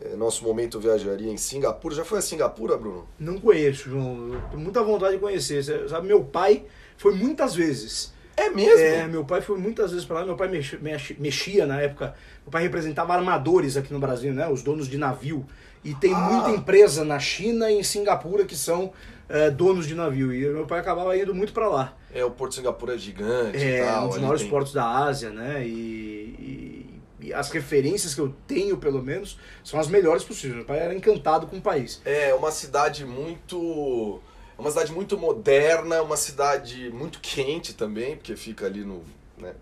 É, 0.00 0.14
nosso 0.14 0.44
momento 0.44 0.78
viajaria 0.78 1.30
em 1.30 1.36
Singapura. 1.36 1.94
Já 1.94 2.04
foi 2.04 2.18
a 2.18 2.22
Singapura, 2.22 2.76
Bruno? 2.76 3.08
Não 3.18 3.38
conheço, 3.38 3.88
João. 3.88 4.40
Tenho 4.50 4.62
muita 4.62 4.82
vontade 4.82 5.14
de 5.14 5.20
conhecer. 5.20 5.62
Sabe, 5.88 6.06
meu 6.06 6.22
pai 6.22 6.64
foi 6.98 7.14
muitas 7.14 7.54
vezes. 7.54 8.14
É 8.36 8.50
mesmo? 8.50 8.78
É, 8.78 9.06
meu 9.06 9.24
pai 9.24 9.40
foi 9.40 9.58
muitas 9.58 9.92
vezes 9.92 10.04
para 10.04 10.20
lá. 10.20 10.26
Meu 10.26 10.36
pai 10.36 10.48
mexia, 10.48 10.78
mexia, 11.18 11.66
na 11.66 11.80
época. 11.80 12.14
Meu 12.44 12.50
pai 12.50 12.62
representava 12.62 13.14
armadores 13.14 13.76
aqui 13.76 13.92
no 13.92 13.98
Brasil, 13.98 14.34
né? 14.34 14.46
Os 14.46 14.62
donos 14.62 14.86
de 14.86 14.98
navio. 14.98 15.46
E 15.82 15.94
tem 15.94 16.12
ah. 16.12 16.18
muita 16.18 16.50
empresa 16.50 17.02
na 17.02 17.18
China 17.18 17.70
e 17.70 17.78
em 17.78 17.82
Singapura 17.82 18.44
que 18.44 18.54
são 18.54 18.92
é, 19.30 19.50
donos 19.50 19.86
de 19.86 19.94
navio. 19.94 20.34
E 20.34 20.40
meu 20.40 20.66
pai 20.66 20.80
acabava 20.80 21.16
indo 21.16 21.34
muito 21.34 21.54
para 21.54 21.68
lá. 21.68 21.96
É, 22.12 22.22
o 22.22 22.30
Porto 22.30 22.50
de 22.50 22.56
Singapura 22.56 22.94
é 22.94 22.98
gigante. 22.98 23.56
É, 23.56 23.86
tal, 23.86 24.04
um 24.04 24.08
dos 24.08 24.18
maiores 24.18 24.42
tem... 24.42 24.50
portos 24.50 24.72
da 24.74 24.86
Ásia, 24.86 25.30
né? 25.30 25.66
e, 25.66 25.70
e 25.70 26.85
as 27.32 27.50
referências 27.50 28.14
que 28.14 28.20
eu 28.20 28.34
tenho, 28.46 28.76
pelo 28.76 29.02
menos, 29.02 29.38
são 29.64 29.78
as 29.78 29.88
melhores 29.88 30.24
possíveis. 30.24 30.56
Meu 30.56 30.64
pai 30.64 30.78
era 30.78 30.94
encantado 30.94 31.46
com 31.46 31.56
o 31.56 31.62
país. 31.62 32.00
É, 32.04 32.34
uma 32.34 32.50
cidade 32.50 33.04
muito. 33.04 34.20
Uma 34.58 34.70
cidade 34.70 34.92
muito 34.92 35.18
moderna, 35.18 36.02
uma 36.02 36.16
cidade 36.16 36.90
muito 36.90 37.20
quente 37.20 37.74
também, 37.74 38.16
porque 38.16 38.34
fica 38.36 38.64
ali 38.64 38.84
no, 38.84 39.04
né, 39.36 39.54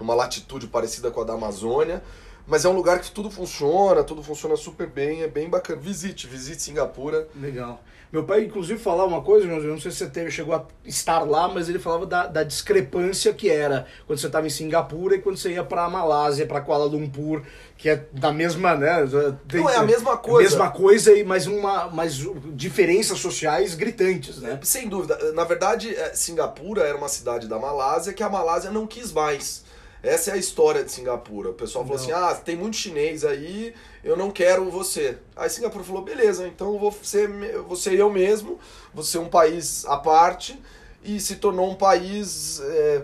numa 0.00 0.14
latitude 0.14 0.66
parecida 0.68 1.10
com 1.10 1.20
a 1.20 1.24
da 1.24 1.34
Amazônia. 1.34 2.02
Mas 2.46 2.64
é 2.64 2.68
um 2.68 2.72
lugar 2.72 3.00
que 3.00 3.10
tudo 3.10 3.30
funciona, 3.30 4.04
tudo 4.04 4.22
funciona 4.22 4.56
super 4.56 4.86
bem, 4.86 5.22
é 5.22 5.28
bem 5.28 5.48
bacana. 5.48 5.80
Visite, 5.80 6.26
visite 6.26 6.62
Singapura. 6.62 7.28
Legal. 7.34 7.82
Meu 8.14 8.22
pai, 8.22 8.44
inclusive, 8.44 8.78
falava 8.78 9.08
uma 9.08 9.22
coisa, 9.22 9.44
eu 9.44 9.60
não 9.60 9.80
sei 9.80 9.90
se 9.90 9.96
você 9.96 10.06
teve, 10.06 10.30
chegou 10.30 10.54
a 10.54 10.64
estar 10.84 11.24
lá, 11.24 11.48
mas 11.48 11.68
ele 11.68 11.80
falava 11.80 12.06
da, 12.06 12.28
da 12.28 12.44
discrepância 12.44 13.34
que 13.34 13.50
era 13.50 13.88
quando 14.06 14.20
você 14.20 14.28
estava 14.28 14.46
em 14.46 14.50
Singapura 14.50 15.16
e 15.16 15.18
quando 15.18 15.36
você 15.36 15.50
ia 15.50 15.64
para 15.64 15.84
a 15.84 15.90
Malásia, 15.90 16.46
para 16.46 16.60
Kuala 16.60 16.84
Lumpur, 16.84 17.42
que 17.76 17.88
é 17.88 18.04
da 18.12 18.32
mesma, 18.32 18.76
né? 18.76 19.04
Tem, 19.48 19.60
não, 19.60 19.68
é 19.68 19.78
a 19.78 19.82
mesma 19.82 20.16
coisa. 20.16 20.48
Mesma 20.48 20.70
coisa, 20.70 21.10
mas 21.24 21.48
uma 21.48 21.88
mas 21.88 22.24
diferenças 22.52 23.18
sociais 23.18 23.74
gritantes, 23.74 24.38
né? 24.38 24.60
Sem 24.62 24.88
dúvida. 24.88 25.32
Na 25.32 25.42
verdade, 25.42 25.92
é, 25.92 26.14
Singapura 26.14 26.82
era 26.82 26.96
uma 26.96 27.08
cidade 27.08 27.48
da 27.48 27.58
Malásia 27.58 28.12
que 28.12 28.22
a 28.22 28.28
Malásia 28.28 28.70
não 28.70 28.86
quis 28.86 29.10
mais. 29.10 29.64
Essa 30.04 30.32
é 30.32 30.34
a 30.34 30.36
história 30.36 30.84
de 30.84 30.92
Singapura. 30.92 31.48
O 31.50 31.54
pessoal 31.54 31.82
falou 31.82 31.98
assim: 31.98 32.12
ah, 32.12 32.34
tem 32.34 32.54
muito 32.54 32.76
chinês 32.76 33.24
aí, 33.24 33.74
eu 34.04 34.16
não 34.16 34.30
quero 34.30 34.70
você. 34.70 35.16
Aí 35.34 35.48
Singapura 35.48 35.82
falou: 35.82 36.02
beleza, 36.02 36.46
então 36.46 36.74
eu 36.74 36.78
vou 36.78 36.94
ser, 37.02 37.28
vou 37.62 37.74
ser 37.74 37.94
eu 37.94 38.10
mesmo, 38.10 38.58
vou 38.92 39.02
ser 39.02 39.18
um 39.18 39.28
país 39.30 39.86
à 39.86 39.96
parte, 39.96 40.60
e 41.02 41.18
se 41.18 41.36
tornou 41.36 41.70
um 41.70 41.74
país. 41.74 42.60
É, 42.60 43.02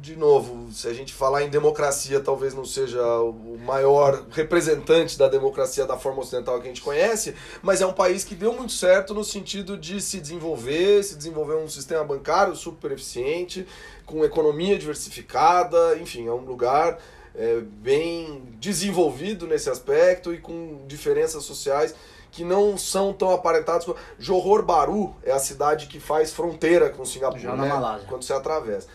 de 0.00 0.16
novo, 0.16 0.72
se 0.72 0.88
a 0.88 0.94
gente 0.94 1.12
falar 1.12 1.42
em 1.42 1.50
democracia, 1.50 2.20
talvez 2.20 2.54
não 2.54 2.64
seja 2.64 3.02
o 3.20 3.58
maior 3.58 4.24
representante 4.30 5.18
da 5.18 5.28
democracia 5.28 5.84
da 5.84 5.96
forma 5.96 6.22
ocidental 6.22 6.58
que 6.58 6.64
a 6.64 6.68
gente 6.68 6.80
conhece, 6.80 7.34
mas 7.60 7.82
é 7.82 7.86
um 7.86 7.92
país 7.92 8.24
que 8.24 8.34
deu 8.34 8.54
muito 8.54 8.72
certo 8.72 9.12
no 9.12 9.22
sentido 9.22 9.76
de 9.76 10.00
se 10.00 10.18
desenvolver, 10.18 11.04
se 11.04 11.16
desenvolver 11.16 11.56
um 11.56 11.68
sistema 11.68 12.02
bancário 12.02 12.56
super 12.56 12.92
eficiente, 12.92 13.66
com 14.06 14.24
economia 14.24 14.78
diversificada, 14.78 15.98
enfim, 15.98 16.26
é 16.26 16.32
um 16.32 16.44
lugar 16.44 16.98
é, 17.34 17.60
bem 17.60 18.42
desenvolvido 18.58 19.46
nesse 19.46 19.68
aspecto 19.68 20.32
e 20.32 20.38
com 20.38 20.80
diferenças 20.86 21.44
sociais 21.44 21.94
que 22.32 22.42
não 22.42 22.78
são 22.78 23.12
tão 23.12 23.32
aparentadas. 23.32 23.86
Johor 24.18 24.62
Bahru 24.62 25.14
é 25.22 25.32
a 25.32 25.38
cidade 25.38 25.88
que 25.88 26.00
faz 26.00 26.32
fronteira 26.32 26.88
com 26.88 27.04
Singapura, 27.04 27.40
já 27.40 27.56
né? 27.56 28.04
quando 28.08 28.22
você 28.22 28.32
atravessa. 28.32 28.88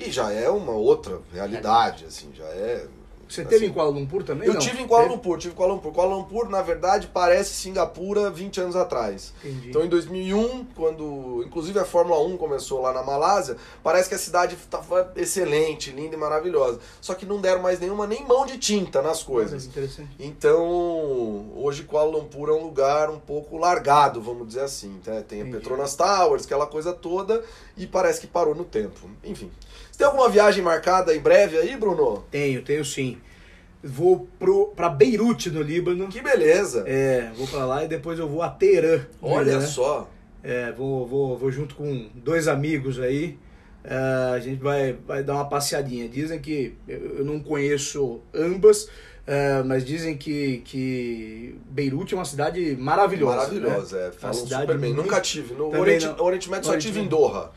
E 0.00 0.10
já 0.10 0.32
é 0.32 0.48
uma 0.48 0.72
outra 0.72 1.20
realidade, 1.32 2.06
assim, 2.06 2.30
já 2.34 2.46
é 2.46 2.86
você 3.30 3.44
teve 3.44 3.56
assim, 3.56 3.66
em 3.66 3.72
Kuala 3.72 3.90
Lumpur 3.90 4.24
também? 4.24 4.48
Eu 4.48 4.54
não? 4.54 4.60
tive 4.60 4.82
em 4.82 4.88
Kuala 4.88 5.04
teve? 5.04 5.14
Lumpur, 5.14 5.38
tive 5.38 5.54
em 5.54 5.56
Kuala 5.56 5.74
Lumpur. 5.74 5.92
Kuala 5.92 6.16
Lumpur, 6.16 6.48
na 6.48 6.62
verdade, 6.62 7.08
parece 7.14 7.54
Singapura 7.54 8.28
20 8.28 8.60
anos 8.60 8.76
atrás. 8.76 9.32
Entendi. 9.44 9.68
Então, 9.68 9.84
em 9.84 9.88
2001, 9.88 10.64
quando 10.74 11.44
inclusive 11.46 11.78
a 11.78 11.84
Fórmula 11.84 12.20
1 12.26 12.36
começou 12.36 12.82
lá 12.82 12.92
na 12.92 13.04
Malásia, 13.04 13.56
parece 13.84 14.08
que 14.08 14.16
a 14.16 14.18
cidade 14.18 14.56
estava 14.56 15.12
excelente, 15.14 15.92
linda 15.92 16.16
e 16.16 16.18
maravilhosa. 16.18 16.80
Só 17.00 17.14
que 17.14 17.24
não 17.24 17.40
deram 17.40 17.62
mais 17.62 17.78
nenhuma 17.78 18.04
nem 18.04 18.26
mão 18.26 18.44
de 18.44 18.58
tinta 18.58 19.00
nas 19.00 19.22
coisas. 19.22 19.64
interessante. 19.64 20.10
Então, 20.18 21.52
hoje 21.54 21.84
Kuala 21.84 22.10
Lumpur 22.10 22.48
é 22.48 22.52
um 22.52 22.64
lugar 22.64 23.10
um 23.10 23.20
pouco 23.20 23.56
largado, 23.56 24.20
vamos 24.20 24.48
dizer 24.48 24.62
assim. 24.62 25.00
Né? 25.06 25.22
Tem 25.22 25.42
a 25.42 25.44
Petronas 25.44 25.94
Towers, 25.94 26.46
aquela 26.46 26.66
coisa 26.66 26.92
toda, 26.92 27.44
e 27.76 27.86
parece 27.86 28.20
que 28.20 28.26
parou 28.26 28.56
no 28.56 28.64
tempo. 28.64 29.08
Enfim. 29.22 29.52
Tem 30.00 30.06
alguma 30.06 30.30
viagem 30.30 30.64
marcada 30.64 31.14
em 31.14 31.20
breve 31.20 31.58
aí, 31.58 31.76
Bruno? 31.76 32.24
Tenho, 32.30 32.62
tenho 32.62 32.82
sim. 32.82 33.18
Vou 33.84 34.26
pro, 34.38 34.68
pra 34.68 34.88
Beirute, 34.88 35.50
no 35.50 35.60
Líbano. 35.60 36.08
Que 36.08 36.22
beleza! 36.22 36.84
É, 36.86 37.30
vou 37.36 37.46
pra 37.46 37.66
lá 37.66 37.84
e 37.84 37.88
depois 37.88 38.18
eu 38.18 38.26
vou 38.26 38.40
a 38.40 38.48
Teherã. 38.48 39.02
Olha 39.20 39.58
né? 39.58 39.66
só! 39.66 40.08
É, 40.42 40.72
vou, 40.72 41.06
vou, 41.06 41.36
vou 41.36 41.52
junto 41.52 41.74
com 41.74 42.08
dois 42.14 42.48
amigos 42.48 42.98
aí. 42.98 43.38
É, 43.84 44.32
a 44.34 44.38
gente 44.38 44.62
vai, 44.62 44.96
vai 45.06 45.22
dar 45.22 45.34
uma 45.34 45.50
passeadinha. 45.50 46.08
Dizem 46.08 46.38
que 46.38 46.74
eu 46.88 47.22
não 47.22 47.38
conheço 47.38 48.22
ambas, 48.32 48.88
é, 49.26 49.62
mas 49.62 49.84
dizem 49.84 50.16
que, 50.16 50.62
que 50.64 51.58
Beirute 51.66 52.14
é 52.14 52.16
uma 52.16 52.24
cidade 52.24 52.74
maravilhosa. 52.80 53.36
Maravilhosa, 53.36 53.98
né? 53.98 54.08
é. 54.08 54.12
Falam 54.12 54.34
super 54.34 54.78
bem. 54.78 54.94
Muito... 54.94 55.02
Nunca 55.02 55.20
tive. 55.20 55.52
No 55.52 55.78
Oriente, 55.78 56.08
Oriente 56.18 56.50
Médio 56.50 56.70
só 56.72 56.78
tive 56.78 57.00
em 57.00 57.06
Doha. 57.06 57.50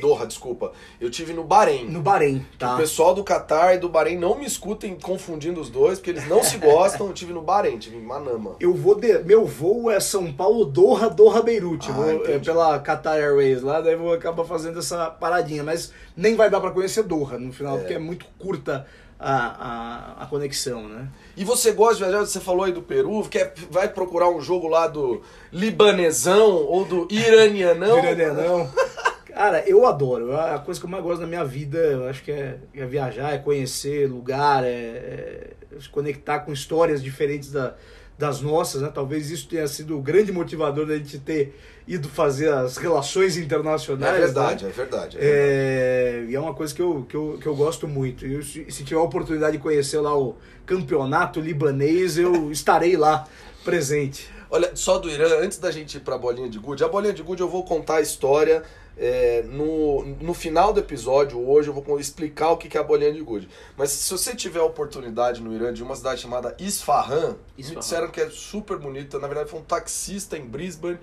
Doha, 0.00 0.26
desculpa. 0.26 0.72
Eu 1.00 1.10
tive 1.10 1.32
no 1.32 1.44
Bahrein. 1.44 1.86
No 1.86 2.00
Bahrein, 2.00 2.44
tá. 2.58 2.74
O 2.74 2.76
pessoal 2.78 3.14
do 3.14 3.24
Catar 3.24 3.74
e 3.74 3.78
do 3.78 3.88
Bahrein 3.88 4.18
não 4.18 4.38
me 4.38 4.46
escutem 4.46 4.96
confundindo 5.00 5.60
os 5.60 5.70
dois, 5.70 5.98
porque 5.98 6.10
eles 6.10 6.28
não 6.28 6.42
se 6.42 6.58
gostam. 6.58 7.06
Eu 7.06 7.12
tive 7.12 7.32
no 7.32 7.42
Bahrein, 7.42 7.78
tive 7.78 7.96
em 7.96 8.02
Manama. 8.02 8.56
Eu 8.60 8.74
vou 8.74 8.94
de... 8.94 9.18
Meu 9.24 9.46
voo 9.46 9.90
é 9.90 10.00
São 10.00 10.32
Paulo, 10.32 10.64
Doha, 10.64 11.08
Doha, 11.08 11.42
Beirute. 11.42 11.90
Ah, 11.90 11.94
vou, 11.94 12.26
é, 12.26 12.38
pela 12.38 12.78
Qatar 12.80 13.16
Airways 13.16 13.62
lá, 13.62 13.80
daí 13.80 13.96
vou 13.96 14.12
acabar 14.12 14.44
fazendo 14.44 14.78
essa 14.78 15.10
paradinha. 15.10 15.62
Mas 15.62 15.92
nem 16.16 16.34
vai 16.34 16.50
dar 16.50 16.60
para 16.60 16.70
conhecer 16.70 17.02
Doha 17.02 17.38
no 17.38 17.52
final, 17.52 17.76
é. 17.76 17.78
porque 17.80 17.94
é 17.94 17.98
muito 17.98 18.26
curta 18.38 18.86
a, 19.18 20.18
a, 20.18 20.22
a, 20.24 20.26
conexão, 20.26 20.88
né? 20.88 21.08
E 21.36 21.44
você 21.44 21.72
gosta 21.72 21.96
de 21.96 22.10
viajar? 22.10 22.20
Você 22.20 22.40
falou 22.40 22.64
aí 22.64 22.72
do 22.72 22.82
Peru, 22.82 23.26
quer, 23.28 23.54
vai 23.70 23.88
procurar 23.88 24.28
um 24.28 24.40
jogo 24.40 24.68
lá 24.68 24.86
do 24.86 25.22
libanesão 25.52 26.50
ou 26.50 26.84
do 26.84 27.08
iranianão? 27.10 27.98
iranianão. 27.98 28.70
Cara, 29.36 29.62
eu 29.68 29.84
adoro. 29.84 30.34
A 30.34 30.58
coisa 30.58 30.80
que 30.80 30.86
eu 30.86 30.90
mais 30.90 31.04
gosto 31.04 31.20
da 31.20 31.26
minha 31.26 31.44
vida, 31.44 31.76
eu 31.76 32.08
acho 32.08 32.24
que 32.24 32.32
é, 32.32 32.56
é 32.74 32.86
viajar, 32.86 33.34
é 33.34 33.38
conhecer 33.38 34.08
lugar, 34.08 34.64
é, 34.64 34.68
é, 34.68 35.50
se 35.78 35.90
conectar 35.90 36.38
com 36.38 36.54
histórias 36.54 37.02
diferentes 37.02 37.52
da, 37.52 37.74
das 38.18 38.40
nossas, 38.40 38.80
né? 38.80 38.90
Talvez 38.92 39.30
isso 39.30 39.46
tenha 39.46 39.68
sido 39.68 39.98
o 39.98 40.00
grande 40.00 40.32
motivador 40.32 40.86
da 40.86 40.96
gente 40.96 41.18
ter 41.18 41.54
ido 41.86 42.08
fazer 42.08 42.50
as 42.50 42.78
relações 42.78 43.36
internacionais. 43.36 44.16
É 44.16 44.18
verdade, 44.20 44.64
né? 44.64 44.70
é 44.70 44.72
verdade. 44.72 45.18
É, 45.20 46.24
é, 46.24 46.26
e 46.30 46.34
é 46.34 46.40
uma 46.40 46.54
coisa 46.54 46.74
que 46.74 46.80
eu, 46.80 47.04
que 47.06 47.14
eu, 47.14 47.38
que 47.38 47.46
eu 47.46 47.54
gosto 47.54 47.86
muito. 47.86 48.24
Eu, 48.24 48.42
se, 48.42 48.64
se 48.70 48.84
tiver 48.84 48.98
a 48.98 49.04
oportunidade 49.04 49.58
de 49.58 49.62
conhecer 49.62 50.00
lá 50.00 50.18
o 50.18 50.34
campeonato 50.64 51.40
libanês, 51.40 52.16
eu 52.16 52.50
estarei 52.50 52.96
lá 52.96 53.28
presente. 53.62 54.30
Olha, 54.48 54.74
só 54.74 54.96
do 54.96 55.10
Irã, 55.10 55.40
antes 55.40 55.58
da 55.58 55.70
gente 55.70 55.98
ir 55.98 56.00
para 56.00 56.14
a 56.14 56.18
bolinha 56.18 56.48
de 56.48 56.58
gude, 56.58 56.82
a 56.82 56.88
bolinha 56.88 57.12
de 57.12 57.22
gude 57.22 57.42
eu 57.42 57.48
vou 57.50 57.64
contar 57.64 57.96
a 57.96 58.00
história 58.00 58.62
é, 58.98 59.42
no, 59.42 60.04
no 60.04 60.32
final 60.32 60.72
do 60.72 60.80
episódio, 60.80 61.38
hoje, 61.46 61.68
eu 61.68 61.74
vou 61.74 62.00
explicar 62.00 62.50
o 62.50 62.56
que 62.56 62.76
é 62.76 62.80
a 62.80 62.84
bolinha 62.84 63.12
de 63.12 63.20
gude. 63.20 63.48
Mas 63.76 63.90
se 63.90 64.10
você 64.10 64.34
tiver 64.34 64.60
a 64.60 64.64
oportunidade 64.64 65.42
no 65.42 65.54
Irã 65.54 65.72
de 65.72 65.82
uma 65.82 65.94
cidade 65.94 66.22
chamada 66.22 66.56
Isfahan, 66.58 67.36
Isfahan. 67.58 67.74
me 67.74 67.80
disseram 67.80 68.08
que 68.08 68.20
é 68.20 68.30
super 68.30 68.78
bonita. 68.78 69.18
Na 69.18 69.28
verdade, 69.28 69.50
foi 69.50 69.60
um 69.60 69.64
taxista 69.64 70.38
em 70.38 70.46
Brisbane, 70.46 70.98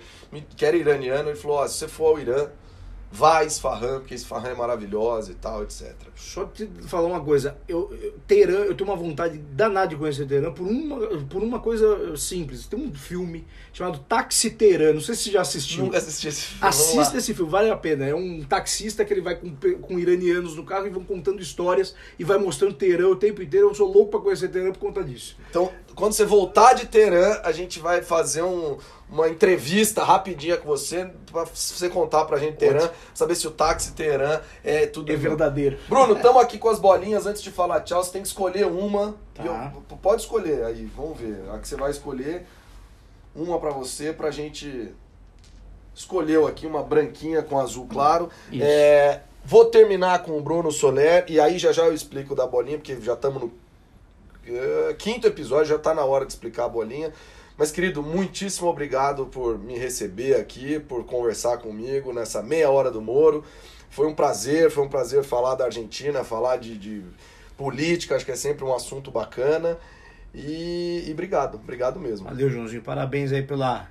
que 0.55 0.65
era 0.65 0.75
iraniano. 0.75 1.29
Ele 1.29 1.37
falou: 1.37 1.61
oh, 1.61 1.67
se 1.67 1.75
você 1.77 1.87
for 1.87 2.07
ao 2.07 2.19
Irã, 2.19 2.49
vai 3.13 3.45
Isfahan, 3.45 3.99
porque 3.99 4.15
Isfahan 4.15 4.49
é 4.49 4.55
maravilhosa 4.55 5.31
e 5.31 5.35
tal, 5.35 5.61
etc. 5.61 5.93
Só 6.15 6.45
te 6.45 6.67
falar 6.87 7.07
uma 7.07 7.21
coisa, 7.21 7.55
eu, 7.67 7.95
eu 8.01 8.13
Teherã, 8.25 8.61
eu 8.65 8.73
tenho 8.73 8.89
uma 8.89 8.97
vontade 8.97 9.37
danada 9.37 9.89
de 9.89 9.95
conhecer 9.95 10.25
Teherã 10.25 10.51
por 10.51 10.65
uma, 10.65 10.97
por 11.25 11.43
uma 11.43 11.59
coisa 11.59 12.17
simples. 12.17 12.65
Tem 12.65 12.79
um 12.79 12.91
filme 12.91 13.45
chamado 13.71 13.99
Taxi 13.99 14.49
Teherã, 14.49 14.93
não 14.93 14.99
sei 14.99 15.13
se 15.13 15.25
você 15.25 15.31
já 15.31 15.41
assistiu. 15.41 15.83
Nunca 15.85 15.99
assisti 15.99 16.27
esse 16.27 16.41
filme. 16.41 16.67
Assista 16.67 17.17
esse 17.17 17.33
filme, 17.35 17.51
vale 17.51 17.69
a 17.69 17.77
pena. 17.77 18.03
É 18.03 18.15
um 18.15 18.43
taxista 18.43 19.05
que 19.05 19.13
ele 19.13 19.21
vai 19.21 19.35
com, 19.35 19.55
com 19.79 19.99
iranianos 19.99 20.55
no 20.55 20.63
carro 20.63 20.87
e 20.87 20.89
vão 20.89 21.03
contando 21.03 21.39
histórias 21.39 21.93
e 22.17 22.23
vai 22.23 22.39
mostrando 22.39 22.73
Teherã 22.73 23.09
o 23.09 23.15
tempo 23.15 23.43
inteiro. 23.43 23.69
Eu 23.69 23.75
sou 23.75 23.93
louco 23.93 24.09
para 24.09 24.21
conhecer 24.21 24.47
Teherã 24.47 24.71
por 24.71 24.79
conta 24.79 25.03
disso. 25.03 25.37
Então, 25.51 25.71
quando 25.95 26.13
você 26.13 26.25
voltar 26.25 26.73
de 26.73 26.87
Teherã, 26.87 27.39
a 27.43 27.51
gente 27.51 27.79
vai 27.79 28.01
fazer 28.01 28.41
um, 28.41 28.77
uma 29.09 29.29
entrevista 29.29 30.03
rapidinha 30.03 30.57
com 30.57 30.67
você 30.67 31.09
para 31.31 31.45
você 31.45 31.89
contar 31.89 32.25
pra 32.25 32.37
gente 32.37 32.57
Teherã, 32.57 32.89
saber 33.13 33.35
se 33.35 33.47
o 33.47 33.51
táxi 33.51 33.93
Teherã 33.93 34.41
é 34.63 34.87
tudo 34.87 35.11
é 35.11 35.15
verdadeiro. 35.15 35.77
Bruno, 35.87 36.13
estamos 36.13 36.41
aqui 36.41 36.57
com 36.57 36.69
as 36.69 36.79
bolinhas 36.79 37.25
antes 37.25 37.41
de 37.41 37.51
falar 37.51 37.81
tchau, 37.81 38.03
você 38.03 38.11
tem 38.11 38.21
que 38.21 38.27
escolher 38.27 38.65
uma. 38.65 39.15
Tá. 39.33 39.43
Eu, 39.43 39.97
pode 39.97 40.21
escolher 40.21 40.63
aí, 40.65 40.85
vamos 40.95 41.19
ver. 41.19 41.43
A 41.51 41.59
que 41.59 41.67
você 41.67 41.75
vai 41.75 41.91
escolher 41.91 42.45
uma 43.35 43.59
para 43.59 43.71
você 43.71 44.11
pra 44.11 44.31
gente 44.31 44.93
escolheu 45.95 46.47
aqui 46.47 46.65
uma 46.65 46.81
branquinha 46.81 47.41
com 47.43 47.59
azul 47.59 47.87
claro. 47.87 48.29
Isso. 48.51 48.63
É, 48.63 49.21
vou 49.45 49.65
terminar 49.65 50.23
com 50.23 50.37
o 50.37 50.41
Bruno 50.41 50.71
Soler 50.71 51.25
e 51.27 51.39
aí 51.39 51.59
já 51.59 51.71
já 51.71 51.83
eu 51.83 51.93
explico 51.93 52.35
da 52.35 52.47
bolinha, 52.47 52.77
porque 52.77 52.99
já 52.99 53.13
estamos 53.13 53.41
no 53.41 53.62
quinto 54.97 55.27
episódio, 55.27 55.65
já 55.65 55.75
está 55.75 55.93
na 55.93 56.03
hora 56.03 56.25
de 56.25 56.33
explicar 56.33 56.65
a 56.65 56.69
bolinha. 56.69 57.13
Mas, 57.57 57.71
querido, 57.71 58.01
muitíssimo 58.01 58.67
obrigado 58.67 59.27
por 59.27 59.59
me 59.59 59.77
receber 59.77 60.35
aqui, 60.35 60.79
por 60.79 61.05
conversar 61.05 61.57
comigo 61.57 62.11
nessa 62.11 62.41
meia 62.41 62.69
hora 62.69 62.89
do 62.89 63.01
Moro. 63.01 63.43
Foi 63.89 64.07
um 64.07 64.15
prazer, 64.15 64.71
foi 64.71 64.83
um 64.83 64.89
prazer 64.89 65.23
falar 65.23 65.53
da 65.53 65.65
Argentina, 65.65 66.23
falar 66.23 66.57
de, 66.57 66.77
de 66.77 67.03
política, 67.55 68.15
acho 68.15 68.25
que 68.25 68.31
é 68.31 68.35
sempre 68.35 68.65
um 68.65 68.73
assunto 68.73 69.11
bacana. 69.11 69.77
E, 70.33 71.05
e 71.07 71.11
obrigado, 71.11 71.55
obrigado 71.55 71.99
mesmo. 71.99 72.27
Valeu, 72.27 72.49
Joãozinho. 72.49 72.81
Parabéns 72.81 73.31
aí 73.31 73.43
pela, 73.43 73.87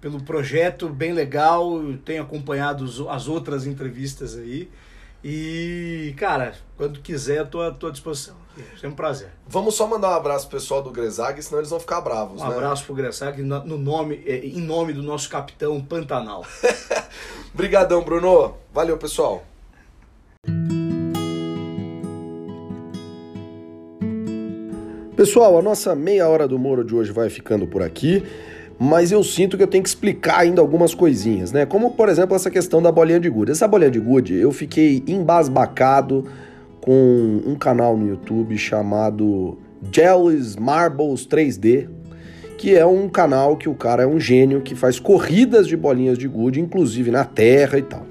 pelo 0.00 0.20
projeto, 0.24 0.88
bem 0.88 1.12
legal. 1.12 1.70
Tenho 2.04 2.24
acompanhado 2.24 2.84
as 3.08 3.28
outras 3.28 3.64
entrevistas 3.64 4.36
aí. 4.36 4.68
E, 5.22 6.12
cara, 6.16 6.54
quando 6.76 7.00
quiser, 7.00 7.48
tô 7.48 7.62
à 7.62 7.70
tua 7.70 7.92
disposição. 7.92 8.43
É 8.82 8.86
um 8.86 8.92
prazer. 8.92 9.28
Vamos 9.48 9.74
só 9.74 9.86
mandar 9.86 10.10
um 10.10 10.14
abraço 10.14 10.48
pro 10.48 10.58
pessoal 10.58 10.82
do 10.82 10.90
Grezag, 10.90 11.42
senão 11.42 11.58
eles 11.58 11.70
vão 11.70 11.80
ficar 11.80 12.00
bravos, 12.00 12.40
um 12.40 12.48
né? 12.48 12.54
abraço 12.54 12.84
pro 12.84 12.94
Grezag 12.94 13.42
no 13.42 13.76
nome, 13.76 14.22
é, 14.26 14.38
em 14.38 14.60
nome 14.60 14.92
do 14.92 15.02
nosso 15.02 15.28
capitão 15.28 15.80
Pantanal. 15.80 16.44
Obrigadão, 17.52 18.02
Bruno. 18.04 18.54
Valeu, 18.72 18.96
pessoal. 18.96 19.44
Pessoal, 25.16 25.58
a 25.58 25.62
nossa 25.62 25.94
meia 25.94 26.28
hora 26.28 26.46
do 26.46 26.58
Moro 26.58 26.84
de 26.84 26.94
hoje 26.94 27.12
vai 27.12 27.30
ficando 27.30 27.66
por 27.66 27.82
aqui 27.82 28.22
mas 28.78 29.12
eu 29.12 29.22
sinto 29.22 29.56
que 29.56 29.62
eu 29.62 29.68
tenho 29.68 29.82
que 29.82 29.88
explicar 29.88 30.40
ainda 30.40 30.60
algumas 30.60 30.94
coisinhas, 30.94 31.52
né? 31.52 31.64
Como, 31.64 31.92
por 31.92 32.08
exemplo, 32.08 32.34
essa 32.34 32.50
questão 32.50 32.82
da 32.82 32.90
bolinha 32.90 33.20
de 33.20 33.30
gude. 33.30 33.52
Essa 33.52 33.68
bolinha 33.68 33.90
de 33.90 34.00
gude, 34.00 34.34
eu 34.34 34.50
fiquei 34.52 35.02
embasbacado 35.06 36.26
com 36.84 37.40
um 37.46 37.54
canal 37.54 37.96
no 37.96 38.06
YouTube 38.06 38.58
chamado 38.58 39.56
Jellies 39.90 40.54
Marbles 40.54 41.26
3D, 41.26 41.88
que 42.58 42.76
é 42.76 42.84
um 42.84 43.08
canal 43.08 43.56
que 43.56 43.70
o 43.70 43.74
cara 43.74 44.02
é 44.02 44.06
um 44.06 44.20
gênio 44.20 44.60
que 44.60 44.74
faz 44.74 45.00
corridas 45.00 45.66
de 45.66 45.78
bolinhas 45.78 46.18
de 46.18 46.28
gude, 46.28 46.60
inclusive 46.60 47.10
na 47.10 47.24
terra 47.24 47.78
e 47.78 47.82
tal. 47.82 48.04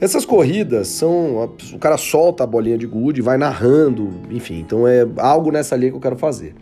Essas 0.00 0.24
corridas 0.24 0.88
são. 0.88 1.54
O 1.74 1.78
cara 1.78 1.98
solta 1.98 2.44
a 2.44 2.46
bolinha 2.46 2.78
de 2.78 2.86
gude, 2.86 3.20
vai 3.20 3.36
narrando, 3.36 4.10
enfim, 4.30 4.58
então 4.58 4.88
é 4.88 5.06
algo 5.18 5.52
nessa 5.52 5.76
linha 5.76 5.90
que 5.90 5.96
eu 5.98 6.00
quero 6.00 6.16
fazer. 6.16 6.54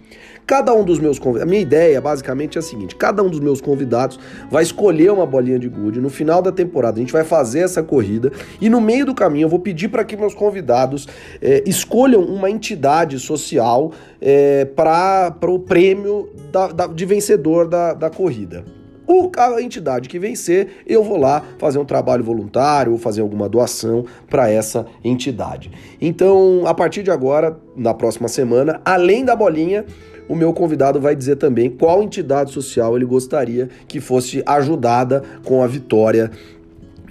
Cada 0.47 0.75
um 0.75 0.85
dos 0.85 0.99
meus 0.99 1.19
convidados, 1.19 1.49
a 1.49 1.51
minha 1.51 1.63
ideia 1.63 2.01
basicamente 2.01 2.59
é 2.59 2.61
a 2.61 2.63
seguinte: 2.63 2.95
cada 2.97 3.23
um 3.23 3.29
dos 3.29 3.41
meus 3.41 3.61
convidados 3.61 4.19
vai 4.51 4.63
escolher 4.63 5.11
uma 5.13 5.27
bolinha 5.27 5.59
de 5.59 5.69
gude. 5.69 6.01
No 6.01 6.11
final 6.11 6.43
da 6.43 6.53
temporada, 6.53 6.99
a 6.99 7.01
gente 7.01 7.13
vai 7.13 7.25
fazer 7.25 7.61
essa 7.61 7.83
corrida 7.83 8.33
e 8.61 8.69
no 8.69 8.81
meio 8.81 9.07
do 9.07 9.15
caminho 9.15 9.45
eu 9.45 9.49
vou 9.49 9.61
pedir 9.61 9.89
para 9.89 10.05
que 10.05 10.17
meus 10.17 10.35
convidados 10.35 11.09
é, 11.41 11.63
escolham 11.67 12.23
uma 12.23 12.51
entidade 12.51 13.19
social 13.19 13.93
é, 14.21 14.65
para 14.65 15.35
o 15.49 15.59
prêmio 15.59 16.31
da, 16.51 16.69
da, 16.69 16.87
de 16.87 17.07
vencedor 17.07 17.69
da, 17.69 17.95
da 17.95 18.11
corrida 18.11 18.65
o, 19.13 19.31
a 19.37 19.63
entidade 19.63 20.09
que 20.09 20.19
vencer, 20.19 20.83
eu 20.87 21.03
vou 21.03 21.19
lá 21.19 21.43
fazer 21.59 21.79
um 21.79 21.85
trabalho 21.85 22.25
voluntário 22.25 22.93
ou 22.93 22.99
fazer 22.99 23.21
alguma 23.21 23.49
doação 23.49 24.05
para 24.29 24.49
essa 24.49 24.87
entidade. 25.05 25.71
Então, 26.01 26.63
a 26.67 26.75
partir 26.75 27.03
de 27.03 27.11
agora, 27.11 27.57
na 27.77 27.93
próxima 27.93 28.29
semana, 28.29 28.81
além 28.85 29.25
da 29.25 29.37
bolinha, 29.37 29.85
o 30.29 30.35
meu 30.35 30.53
convidado 30.53 31.01
vai 31.01 31.15
dizer 31.15 31.37
também 31.37 31.71
qual 31.71 32.03
entidade 32.03 32.53
social 32.53 32.97
ele 32.97 33.05
gostaria 33.05 33.69
que 33.87 34.01
fosse 34.01 34.43
ajudada 34.47 35.23
com 35.45 35.63
a 35.63 35.67
vitória 35.67 36.31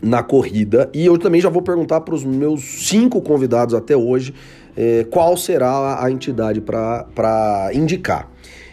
na 0.02 0.24
corrida. 0.24 0.90
E 0.94 1.06
eu 1.06 1.18
também 1.18 1.40
já 1.40 1.50
vou 1.50 1.62
perguntar 1.62 2.02
para 2.02 2.16
os 2.16 2.24
meus 2.24 2.88
cinco 2.88 3.22
convidados 3.22 3.76
até 3.76 3.96
hoje 3.96 4.34
eh, 4.76 5.06
qual 5.10 5.38
será 5.38 6.04
a 6.04 6.10
entidade 6.10 6.62
para 6.62 7.70
indicar. 7.74 8.30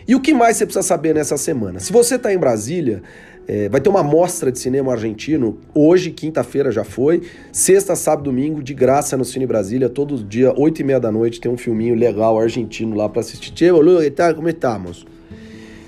E 0.06 0.14
o 0.14 0.20
que 0.20 0.32
mais 0.32 0.56
você 0.56 0.64
precisa 0.64 0.82
saber 0.82 1.14
nessa 1.14 1.36
semana? 1.36 1.80
Se 1.80 1.92
você 1.92 2.14
está 2.14 2.32
em 2.32 2.38
Brasília, 2.38 3.02
é, 3.48 3.66
vai 3.66 3.80
ter 3.80 3.88
uma 3.88 4.02
mostra 4.02 4.52
de 4.52 4.58
cinema 4.58 4.92
argentino, 4.92 5.56
hoje, 5.74 6.10
quinta-feira 6.10 6.70
já 6.70 6.84
foi, 6.84 7.22
sexta, 7.50 7.96
sábado, 7.96 8.24
domingo, 8.24 8.62
de 8.62 8.74
graça 8.74 9.16
no 9.16 9.24
Cine 9.24 9.46
Brasília, 9.46 9.88
todo 9.88 10.22
dia, 10.22 10.52
oito 10.54 10.82
e 10.82 10.84
meia 10.84 11.00
da 11.00 11.10
noite, 11.10 11.40
tem 11.40 11.50
um 11.50 11.56
filminho 11.56 11.94
legal 11.94 12.38
argentino 12.38 12.94
lá 12.94 13.08
para 13.08 13.20
assistir. 13.20 13.50
Tchê, 13.52 13.70
como 14.36 14.48
estamos? 14.50 15.06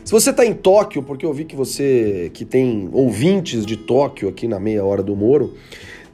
Se 0.02 0.10
você 0.10 0.30
está 0.30 0.44
em 0.44 0.54
Tóquio, 0.54 1.02
porque 1.02 1.26
eu 1.26 1.34
vi 1.34 1.44
que 1.44 1.54
você, 1.54 2.30
que 2.32 2.46
tem 2.46 2.88
ouvintes 2.92 3.66
de 3.66 3.76
Tóquio 3.76 4.30
aqui 4.30 4.48
na 4.48 4.58
meia 4.58 4.82
hora 4.82 5.02
do 5.02 5.14
Moro, 5.14 5.54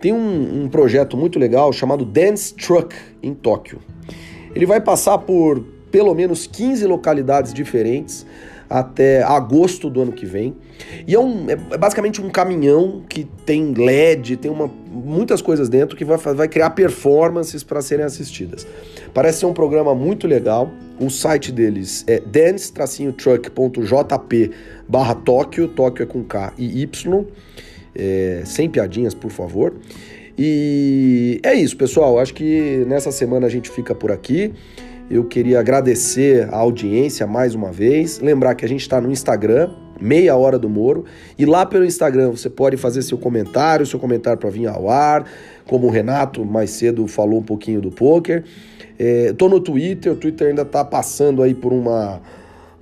tem 0.00 0.12
um, 0.12 0.64
um 0.64 0.68
projeto 0.68 1.16
muito 1.16 1.38
legal 1.38 1.72
chamado 1.72 2.04
Dance 2.04 2.52
Truck 2.54 2.94
em 3.22 3.32
Tóquio. 3.32 3.78
Ele 4.52 4.66
vai 4.66 4.80
passar 4.80 5.18
por 5.18 5.64
pelo 5.92 6.12
menos 6.12 6.46
15 6.46 6.85
localidades 6.87 7.54
diferentes, 7.54 8.26
até 8.68 9.22
agosto 9.22 9.88
do 9.88 10.02
ano 10.02 10.12
que 10.12 10.26
vem. 10.26 10.55
E 11.07 11.14
é, 11.14 11.18
um, 11.18 11.48
é 11.48 11.57
basicamente 11.76 12.20
um 12.20 12.29
caminhão 12.29 13.02
que 13.09 13.24
tem 13.44 13.72
LED, 13.72 14.37
tem 14.37 14.50
uma, 14.50 14.68
muitas 14.90 15.40
coisas 15.40 15.68
dentro 15.68 15.96
que 15.96 16.05
vai, 16.05 16.18
vai 16.18 16.48
criar 16.48 16.70
performances 16.70 17.62
para 17.62 17.81
serem 17.81 18.05
assistidas. 18.05 18.66
Parece 19.14 19.38
ser 19.40 19.46
um 19.46 19.55
programa 19.55 19.94
muito 19.94 20.26
legal. 20.26 20.70
O 20.98 21.11
site 21.11 21.52
deles 21.52 22.05
é 22.07 22.20
dance-truck.jp 22.20 24.50
barra 24.88 25.14
Tóquio, 25.14 25.68
Tóquio 25.68 26.02
é 26.02 26.07
com 26.07 26.24
K 26.24 26.55
e 26.57 26.83
Y, 26.83 27.24
é, 27.94 28.42
sem 28.44 28.68
piadinhas, 28.68 29.14
por 29.14 29.31
favor. 29.31 29.74
E 30.38 31.40
é 31.42 31.55
isso, 31.55 31.76
pessoal. 31.76 32.18
Acho 32.18 32.35
que 32.35 32.85
nessa 32.87 33.11
semana 33.11 33.46
a 33.46 33.50
gente 33.50 33.70
fica 33.70 33.94
por 33.94 34.12
aqui. 34.12 34.53
Eu 35.09 35.24
queria 35.24 35.61
agradecer 35.61 36.52
a 36.52 36.57
audiência 36.57 37.28
mais 37.28 37.54
uma 37.54 37.70
vez. 37.70 38.18
Lembrar 38.18 38.57
que 38.57 38.64
a 38.64 38.68
gente 38.68 38.80
está 38.80 39.00
no 39.00 39.09
Instagram, 39.09 39.70
meia 40.00 40.34
hora 40.36 40.59
do 40.59 40.68
Moro. 40.68 41.04
E 41.38 41.46
lá 41.46 41.64
pelo 41.64 41.84
Instagram 41.84 42.30
você 42.30 42.50
pode 42.50 42.76
fazer 42.76 43.02
seu 43.02 43.16
comentário, 43.16 43.86
seu 43.86 44.00
comentário 44.00 44.36
para 44.36 44.50
vir 44.50 44.66
ao 44.66 44.90
ar, 44.90 45.24
como 45.64 45.86
o 45.86 45.90
Renato 45.90 46.44
mais 46.44 46.70
cedo 46.70 47.07
falou 47.07 47.38
um 47.38 47.42
pouquinho 47.42 47.80
do 47.80 47.88
poker. 47.88 48.42
É, 48.98 49.32
tô 49.32 49.48
no 49.48 49.61
Twitter, 49.61 50.12
o 50.12 50.16
Twitter 50.16 50.48
ainda 50.48 50.64
tá 50.64 50.84
passando 50.84 51.40
aí 51.40 51.54
por 51.54 51.72
uma, 51.72 52.20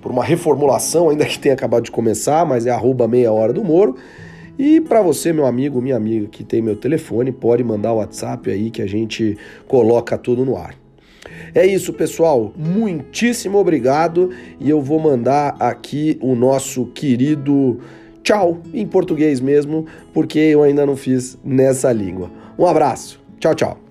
por 0.01 0.11
uma 0.11 0.23
reformulação, 0.23 1.09
ainda 1.09 1.25
que 1.25 1.37
tenha 1.37 1.53
acabado 1.53 1.83
de 1.83 1.91
começar, 1.91 2.43
mas 2.43 2.65
é 2.65 2.71
arroba 2.71 3.07
meia 3.07 3.31
hora 3.31 3.53
do 3.53 3.63
Moro. 3.63 3.97
E 4.57 4.81
para 4.81 4.99
você, 4.99 5.31
meu 5.31 5.45
amigo, 5.45 5.79
minha 5.79 5.95
amiga 5.95 6.25
que 6.25 6.43
tem 6.43 6.59
meu 6.59 6.75
telefone, 6.75 7.31
pode 7.31 7.63
mandar 7.63 7.93
o 7.93 7.97
WhatsApp 7.97 8.49
aí 8.49 8.71
que 8.71 8.81
a 8.81 8.87
gente 8.87 9.37
coloca 9.67 10.17
tudo 10.17 10.43
no 10.43 10.57
ar. 10.57 10.84
É 11.53 11.65
isso, 11.65 11.93
pessoal. 11.93 12.53
Muitíssimo 12.55 13.57
obrigado 13.57 14.31
e 14.59 14.69
eu 14.69 14.81
vou 14.81 14.99
mandar 14.99 15.55
aqui 15.59 16.17
o 16.21 16.35
nosso 16.35 16.85
querido 16.87 17.79
tchau 18.23 18.59
em 18.73 18.85
português 18.87 19.39
mesmo, 19.39 19.85
porque 20.13 20.39
eu 20.39 20.63
ainda 20.63 20.85
não 20.85 20.95
fiz 20.95 21.37
nessa 21.43 21.91
língua. 21.91 22.29
Um 22.57 22.65
abraço. 22.65 23.21
Tchau, 23.39 23.53
tchau. 23.53 23.84